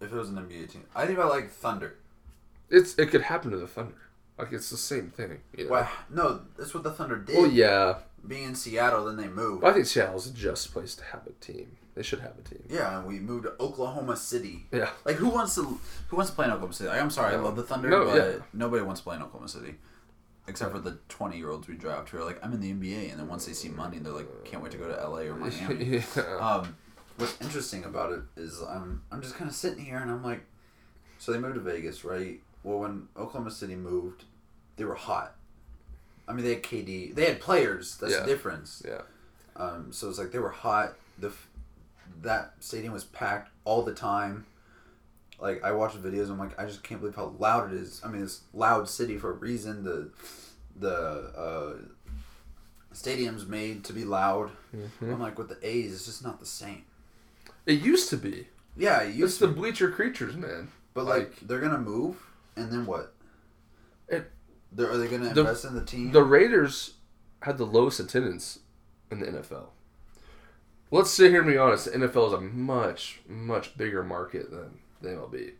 [0.00, 0.84] if it was an NBA team.
[0.94, 1.96] I think about like Thunder.
[2.70, 3.94] It's it could happen to the Thunder.
[4.38, 5.38] Like it's the same thing.
[5.56, 5.70] You know?
[5.70, 7.36] Well, no, that's what the Thunder did.
[7.36, 7.96] Well, yeah.
[8.26, 9.62] Being in Seattle, then they moved.
[9.62, 11.76] Well, I think Seattle's a just place to have a team.
[11.94, 12.62] They should have a team.
[12.68, 14.66] Yeah, and we moved to Oklahoma City.
[14.70, 14.90] Yeah.
[15.06, 15.62] Like who wants to
[16.08, 16.90] who wants to play in Oklahoma City?
[16.90, 18.32] Like, I'm sorry, I love the Thunder, No, but yeah.
[18.52, 19.76] nobody wants to play in Oklahoma City.
[20.48, 23.10] Except for the twenty year olds we draft who are like, I'm in the NBA,
[23.10, 25.34] and then once they see money, they're like, can't wait to go to LA or
[25.36, 25.84] Miami.
[26.16, 26.36] yeah.
[26.40, 26.76] um,
[27.16, 30.42] what's interesting about it is I'm I'm just kind of sitting here and I'm like,
[31.18, 32.40] so they moved to Vegas, right?
[32.62, 34.24] Well, when Oklahoma City moved,
[34.76, 35.34] they were hot.
[36.28, 37.96] I mean, they had KD, they had players.
[37.98, 38.20] That's Yeah.
[38.20, 38.82] the difference.
[38.86, 39.02] yeah.
[39.54, 40.94] Um, so it's like they were hot.
[41.18, 41.48] The f-
[42.22, 44.44] that stadium was packed all the time.
[45.38, 48.00] Like I watch videos, I'm like, I just can't believe how loud it is.
[48.04, 49.84] I mean, it's loud city for a reason.
[49.84, 50.10] The
[50.78, 50.92] the
[51.36, 51.74] uh,
[52.92, 54.50] stadium's made to be loud.
[54.74, 55.12] Mhm.
[55.12, 56.84] I'm like, with the A's, it's just not the same.
[57.66, 58.48] It used to be.
[58.76, 60.68] Yeah, it It's used the to, bleacher creatures, man.
[60.94, 62.16] but like, like- they're gonna move,
[62.56, 63.14] and then what?
[64.08, 64.30] It-
[64.72, 66.12] They're, are they gonna the- invest in the team?
[66.12, 66.94] The Raiders
[67.42, 68.60] had the lowest attendance
[69.10, 69.68] in the NFL.
[70.90, 71.86] Let's sit here and be honest.
[71.86, 75.52] The NFL is a much, much bigger market than the MLB.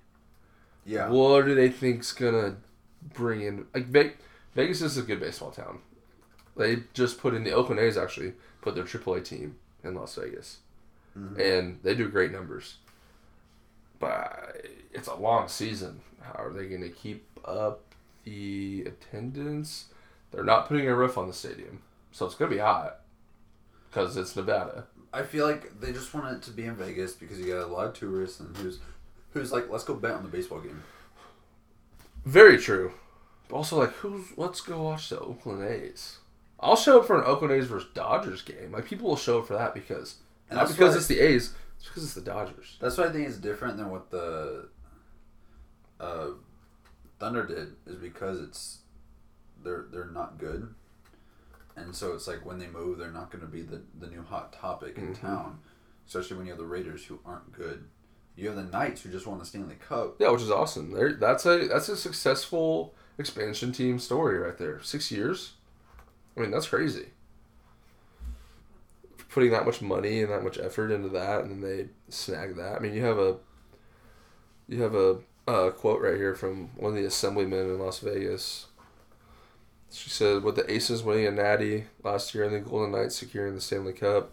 [0.85, 2.57] yeah, What do they think's gonna
[3.15, 3.67] bring in?
[3.75, 4.13] Like Ve-
[4.55, 5.81] Vegas is a good baseball town.
[6.57, 8.33] They just put in the Oakland A's actually
[8.63, 10.59] put their AAA team in Las Vegas,
[11.17, 11.39] Mhm.
[11.39, 12.79] and they do great numbers.
[13.99, 16.01] But it's a long season.
[16.21, 17.95] How are they gonna keep up
[18.25, 19.87] the attendance?
[20.31, 21.83] They're not putting a roof on the stadium,
[22.13, 23.01] so it's gonna be hot
[23.89, 24.87] because it's Nevada.
[25.13, 27.67] I feel like they just want it to be in Vegas because you got a
[27.67, 28.81] lot of tourists and who's
[29.41, 30.83] who's like, let's go bet on the baseball game.
[32.25, 32.93] Very true.
[33.49, 36.19] But also, like, who's let's go watch the Oakland A's.
[36.59, 38.73] I'll show up for an Oakland A's versus Dodgers game.
[38.73, 40.17] Like, people will show up for that because
[40.51, 42.77] And not because it's the A's, it's because it's the Dodgers.
[42.81, 44.69] That's why I think it's different than what the
[46.01, 46.29] uh,
[47.21, 48.79] Thunder did is because it's
[49.63, 50.75] they're they're not good,
[51.77, 54.23] and so it's like when they move, they're not going to be the the new
[54.23, 55.21] hot topic in Mhm.
[55.21, 55.59] town,
[56.07, 57.85] especially when you have the Raiders who aren't good.
[58.37, 60.17] You have the Knights who just won the Stanley Cup.
[60.19, 60.93] Yeah, which is awesome.
[60.93, 64.81] There, that's a that's a successful expansion team story right there.
[64.83, 65.55] Six years.
[66.37, 67.07] I mean, that's crazy.
[69.31, 72.77] Putting that much money and that much effort into that, and then they snag that.
[72.77, 73.37] I mean, you have a
[74.69, 75.19] you have a
[75.49, 78.67] uh, quote right here from one of the assemblymen in Las Vegas.
[79.91, 83.55] She said, "With the Aces winning a Natty last year and the Golden Knights securing
[83.55, 84.33] the Stanley Cup,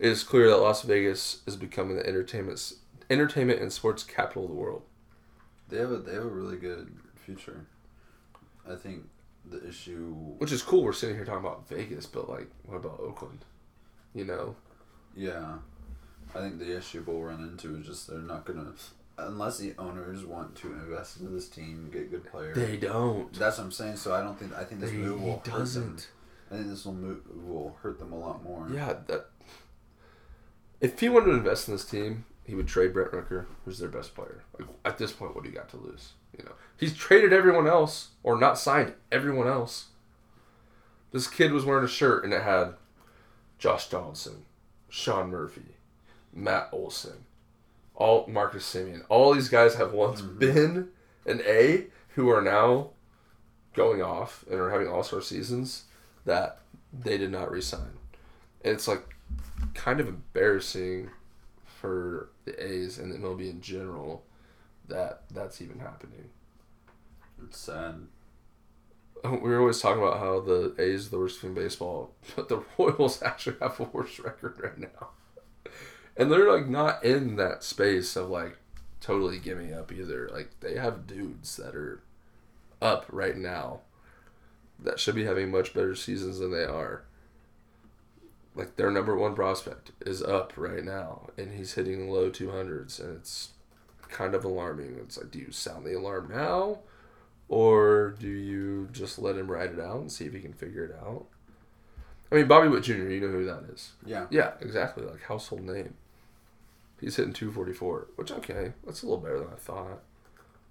[0.00, 2.72] it is clear that Las Vegas is becoming the entertainment
[3.10, 4.82] entertainment and sports capital of the world."
[5.68, 7.66] They have a they have a really good future.
[8.68, 9.04] I think
[9.48, 10.12] the issue.
[10.38, 10.82] Which is cool.
[10.82, 13.44] We're sitting here talking about Vegas, but like, what about Oakland?
[14.14, 14.56] You know,
[15.14, 15.58] Yeah,
[16.34, 18.72] I think the issue we'll run into is just they're not gonna,
[19.18, 22.56] unless the owners want to invest into this team, get good players.
[22.56, 23.32] they don't.
[23.34, 23.96] That's what I'm saying.
[23.96, 25.58] So I don't think I think this They, move will he hurt them.
[25.58, 26.08] doesn't.
[26.50, 28.68] I think this will move will hurt them a lot more.
[28.72, 29.26] Yeah, that.
[30.80, 33.88] If he wanted to invest in this team, he would trade Brent Rooker, who's their
[33.88, 34.42] best player.
[34.58, 36.12] Like at this point, what do you got to lose?
[36.38, 39.86] You know, he's traded everyone else or not signed everyone else.
[41.12, 42.74] This kid was wearing a shirt and it had
[43.58, 44.44] Josh Donaldson,
[44.88, 45.76] Sean Murphy,
[46.32, 47.24] Matt Olson,
[47.94, 49.02] all Marcus Semien.
[49.08, 50.38] All these guys have once Mhm.
[50.38, 50.92] been
[51.24, 52.90] an A who are now
[53.74, 55.84] going off and are having all star seasons
[56.24, 56.60] that
[56.92, 57.98] they did not resign.
[58.64, 59.02] And it's like
[59.74, 61.10] kind of embarrassing
[61.86, 64.24] for the A's and the MLB in general
[64.88, 66.30] that that's even happening.
[67.44, 68.06] It's sad.
[69.24, 72.48] We were always talking about how the A's are the worst team in baseball, but
[72.48, 75.10] the Royals actually have a worse record right now.
[76.16, 78.58] And they're like not in that space of like
[79.00, 80.28] totally giving up either.
[80.32, 82.02] Like they have dudes that are
[82.82, 83.80] up right now
[84.78, 87.04] that should be having much better seasons than they are.
[88.56, 93.16] Like their number one prospect is up right now and he's hitting low 200s and
[93.18, 93.50] it's
[94.08, 94.96] kind of alarming.
[95.02, 96.78] It's like do you sound the alarm now
[97.48, 100.84] or do you just let him ride it out and see if he can figure
[100.84, 101.26] it out?
[102.32, 103.92] I mean, Bobby Witt Jr., you know who that is.
[104.04, 104.26] Yeah.
[104.30, 105.04] Yeah, exactly.
[105.04, 105.94] Like household name.
[107.00, 110.02] He's hitting 244, which, okay, that's a little better than I thought.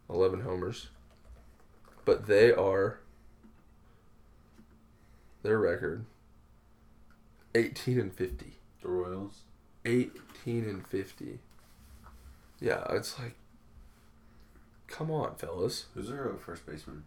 [0.09, 0.89] 11 homers.
[2.03, 2.99] But they are,
[5.43, 6.05] their record,
[7.55, 8.53] 18 and 50.
[8.81, 9.41] The Royals.
[9.85, 10.11] 18
[10.45, 11.39] and 50.
[12.59, 13.35] Yeah, it's like,
[14.87, 15.85] come on, fellas.
[15.93, 17.03] Who's their first baseman?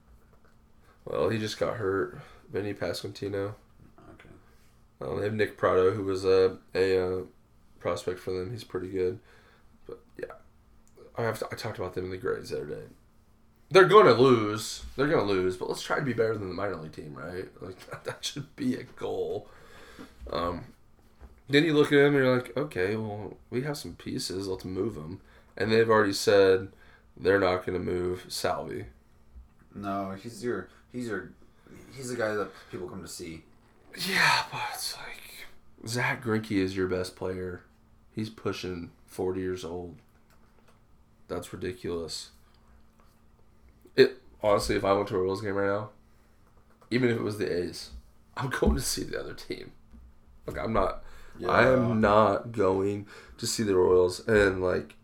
[1.05, 2.20] Well, he just got hurt.
[2.51, 3.55] Vinny Pasquantino.
[4.14, 4.28] Okay.
[5.01, 7.22] Um, they have Nick Pratto, who was a a uh,
[7.78, 8.51] prospect for them.
[8.51, 9.18] He's pretty good,
[9.86, 10.34] but yeah,
[11.16, 12.82] I have to, I talked about them in the grades the other day.
[13.70, 14.84] They're going to lose.
[14.96, 17.14] They're going to lose, but let's try to be better than the minor league team,
[17.14, 17.49] right?
[17.61, 19.49] Like that, that should be a goal.
[20.31, 20.64] Um,
[21.49, 24.49] then you look at them and you're like, okay, well, we have some pieces.
[24.49, 25.20] Let's move them.
[25.57, 26.68] And they've already said
[27.16, 28.87] they're not going to move Salvi.
[29.74, 31.31] No, he's your he's your
[31.95, 33.43] he's the guy that people come to see.
[34.09, 35.47] Yeah, but it's like
[35.87, 37.62] Zack Greinke is your best player.
[38.14, 39.97] He's pushing forty years old.
[41.29, 42.31] That's ridiculous.
[43.97, 45.91] It honestly, if I went to a Royals game right now,
[46.91, 47.91] even if it was the A's,
[48.37, 49.72] I'm going to see the other team.
[50.49, 51.05] Like I'm not.
[51.49, 54.96] I am not going to see the Royals, and like,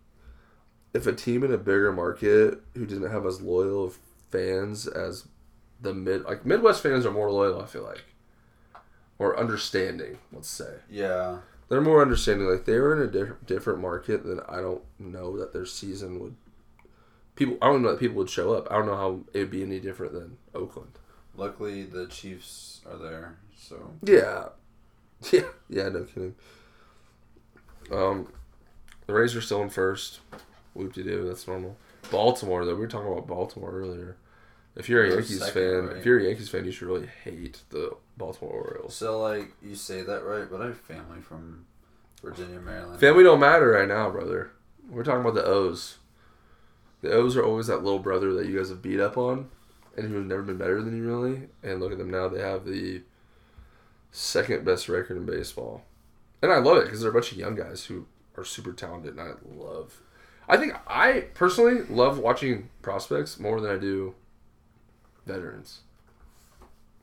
[0.93, 3.99] if a team in a bigger market who didn't have as loyal of
[4.31, 5.29] fans as
[5.81, 7.61] the mid, like Midwest fans are more loyal.
[7.63, 8.05] I feel like,
[9.19, 10.19] or understanding.
[10.33, 11.39] Let's say Yeah.
[11.69, 12.49] they're more understanding.
[12.49, 16.19] Like they were in a diff- different market, then I don't know that their season
[16.19, 16.35] would.
[17.37, 18.67] People, I don't know that people would show up.
[18.73, 20.99] I don't know how it would be any different than Oakland.
[21.37, 24.49] Luckily, the Chiefs are there, so Yeah,
[25.33, 25.89] yeah, yeah.
[25.89, 26.35] No kidding.
[27.91, 28.33] Um,
[29.07, 30.21] the Rays are still in first.
[30.75, 31.27] Whoop de doo.
[31.27, 31.77] That's normal.
[32.11, 32.75] Baltimore though.
[32.75, 34.17] We were talking about Baltimore earlier.
[34.77, 35.97] If you're a They're Yankees second, fan, right?
[35.99, 38.95] if you're a Yankees fan, you should really hate the Baltimore Orioles.
[38.97, 41.67] so like you say that right, but I have family from
[42.23, 42.99] Virginia, Maryland.
[42.99, 44.51] Family don't matter right now, brother.
[44.91, 45.99] We're talking about the O's.
[47.03, 49.49] The O's are always that little brother that you guys have beat up on,
[49.97, 51.43] and who's never been better than you, really.
[51.63, 53.03] And look at them now; they have the
[54.15, 55.83] second best record in baseball,
[56.41, 58.07] and I love it because they're a bunch of young guys who
[58.37, 60.01] are super talented, and I love.
[60.49, 64.15] I think I personally love watching prospects more than I do
[65.27, 65.81] veterans.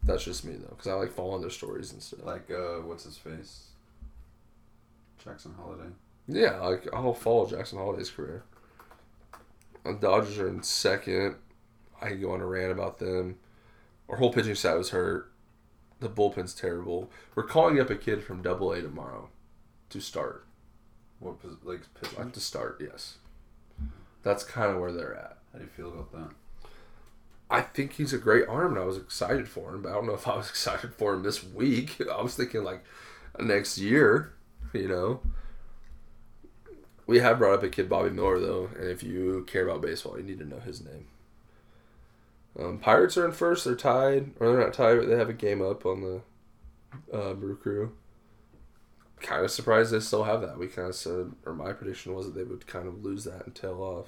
[0.03, 2.23] That's just me though, because I like following their stories and stuff.
[2.23, 3.67] like uh, what's his face?
[5.23, 5.89] Jackson Holliday.
[6.27, 8.43] Yeah, like I'll follow Jackson Holliday's career.
[9.83, 11.35] The Dodgers are in second.
[12.01, 13.37] I can go on a rant about them.
[14.07, 15.30] Our whole pitching staff was hurt.
[16.01, 17.11] The bullpen's terrible.
[17.35, 19.29] We're calling up a kid from Double A tomorrow
[19.91, 20.45] to start.
[21.19, 22.17] What like pitching?
[22.17, 23.19] Like to start, yes.
[24.23, 25.37] That's kind of where they're at.
[25.53, 26.31] How do you feel about that?
[27.51, 29.83] I think he's a great arm, and I was excited for him.
[29.83, 32.01] But I don't know if I was excited for him this week.
[32.11, 32.83] I was thinking like
[33.39, 34.33] next year,
[34.73, 35.19] you know.
[37.05, 40.17] We have brought up a kid, Bobby Miller, though, and if you care about baseball,
[40.17, 41.05] you need to know his name.
[42.59, 43.65] Um, Pirates are in first.
[43.65, 47.33] They're tied, or they're not tied, but they have a game up on the uh,
[47.33, 47.93] Brew Crew.
[49.21, 50.57] Kind of surprised they still have that.
[50.57, 53.45] We kind of said, or my prediction was that they would kind of lose that
[53.45, 54.07] and tail off.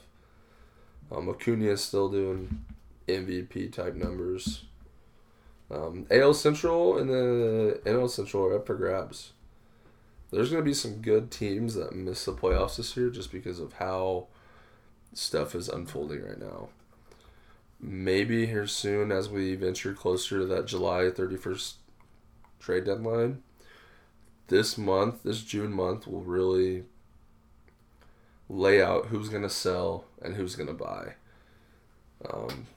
[1.16, 2.66] Um, Acuna is still doing
[3.08, 4.66] MVP type numbers.
[5.70, 9.34] Um, AL Central and the NL Central are up for grabs.
[10.32, 13.60] There's going to be some good teams that miss the playoffs this year just because
[13.60, 14.28] of how
[15.14, 16.70] stuff is unfolding right now.
[17.86, 21.74] Maybe here soon, as we venture closer to that July 31st
[22.58, 23.44] trade deadline,
[24.48, 26.86] this month, this June month, will really
[28.48, 31.16] lay out who's going to sell and who's going to buy.
[32.32, 32.68] Um,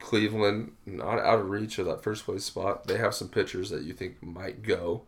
[0.00, 2.88] Cleveland, not out of reach of that first place spot.
[2.88, 5.02] They have some pitchers that you think might go.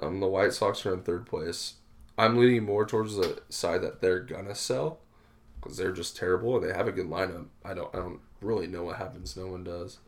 [0.00, 1.76] Um, the White Sox are in third place.
[2.18, 4.98] I'm leaning more towards the side that they're gonna sell
[5.56, 7.46] because they're just terrible and they have a good lineup.
[7.64, 9.36] I don't, I don't really know what happens.
[9.36, 9.98] No one does.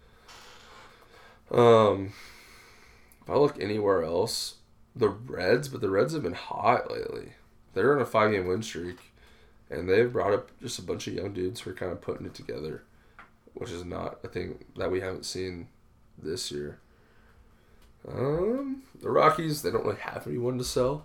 [1.51, 2.13] Um,
[3.23, 4.57] if I look anywhere else,
[4.95, 7.33] the Reds, but the Reds have been hot lately.
[7.75, 9.13] They're on a five game win streak,
[9.71, 12.27] and they've brought up just a bunch of young dudes who are kind of putting
[12.27, 12.83] it together,
[13.55, 15.69] which is not a thing that we haven't seen
[16.21, 16.79] this year.
[18.09, 21.05] Um, the Rockies, they don't really have anyone to sell.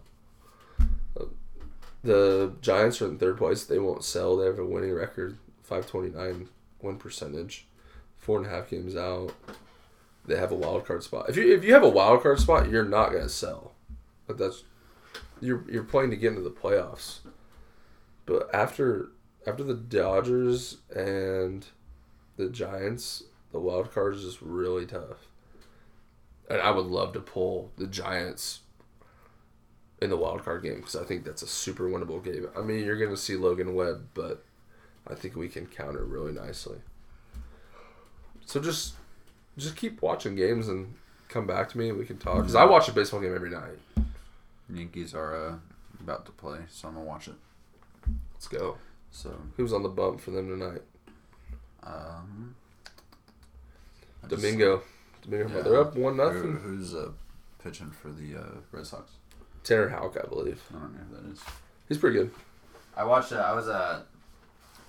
[2.03, 3.63] The Giants are in third place.
[3.63, 4.37] They won't sell.
[4.37, 6.49] They have a winning record, 529
[6.83, 7.67] one percentage,
[8.17, 9.33] four and a half games out.
[10.25, 11.29] They have a wild card spot.
[11.29, 13.73] If you if you have a wild card spot, you're not gonna sell.
[14.27, 14.63] But that's
[15.39, 17.19] you're you're playing to get into the playoffs.
[18.25, 19.09] But after
[19.47, 21.65] after the Dodgers and
[22.37, 25.27] the Giants, the wild card is just really tough.
[26.49, 28.61] And I would love to pull the Giants
[30.01, 32.47] in the wild card game because I think that's a super winnable game.
[32.57, 34.43] I mean, you're going to see Logan Webb, but
[35.07, 36.77] I think we can counter really nicely.
[38.45, 38.93] So just
[39.57, 40.93] just keep watching games and
[41.29, 42.37] come back to me and we can talk.
[42.37, 43.77] Because I watch a baseball game every night.
[44.73, 45.55] Yankees are uh,
[45.99, 47.35] about to play, so I'm gonna watch it.
[48.33, 48.77] Let's go.
[49.11, 50.81] So, Who's on the bump for them tonight?
[51.83, 52.55] um,
[54.23, 54.81] I just- Domingo.
[55.21, 55.55] Domingo.
[55.57, 55.61] Yeah.
[55.63, 56.55] They're up one Who, nothing.
[56.63, 57.09] who's uh,
[57.63, 59.11] pitching for the uh, Red Sox?
[59.63, 60.61] Tanner Houck, I believe.
[60.69, 61.41] I don't know who that is.
[61.89, 62.31] He's pretty good.
[62.95, 63.31] I watched.
[63.33, 64.05] Uh, I was at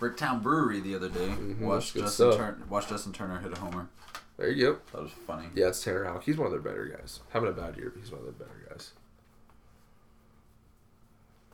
[0.03, 1.29] Bricktown Brewery the other day.
[1.29, 2.33] Mhm, watched Justin.
[2.33, 2.59] Turner.
[2.69, 3.89] Watched Justin Turner hit a homer.
[4.37, 4.79] There you go.
[4.93, 5.47] That was funny.
[5.55, 6.25] Yeah, it's Tanner Houck.
[6.25, 7.21] He's one of their better guys.
[7.31, 8.93] Having a bad year, but he's one of their better guys.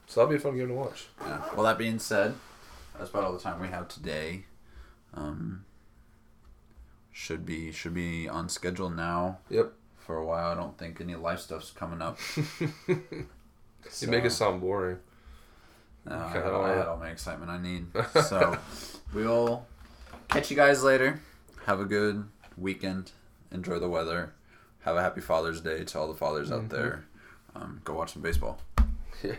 [0.06, 1.06] So that'll be a fun game to watch.
[1.20, 1.42] Yeah.
[1.54, 2.34] Well, that being said,
[2.96, 4.44] that's about all the time we have today.
[5.12, 5.64] Um,
[7.12, 9.72] should be should be on schedule now Yep.
[9.98, 10.52] for a while.
[10.52, 12.18] I don't think any life stuff's coming up.
[14.02, 14.98] You make it sound boring.
[16.08, 17.86] No, I, had, all I had all my excitement I need.
[18.24, 18.56] So
[19.12, 19.66] we'll
[20.28, 21.20] catch you guys later.
[21.66, 22.24] Have a good
[22.56, 23.12] weekend.
[23.52, 24.32] Enjoy the weather.
[24.80, 26.68] Have a happy Father's Day to all the fathers out Mhm.
[26.70, 27.04] there.
[27.54, 28.60] Um, go watch some baseball.
[29.22, 29.34] Yeah.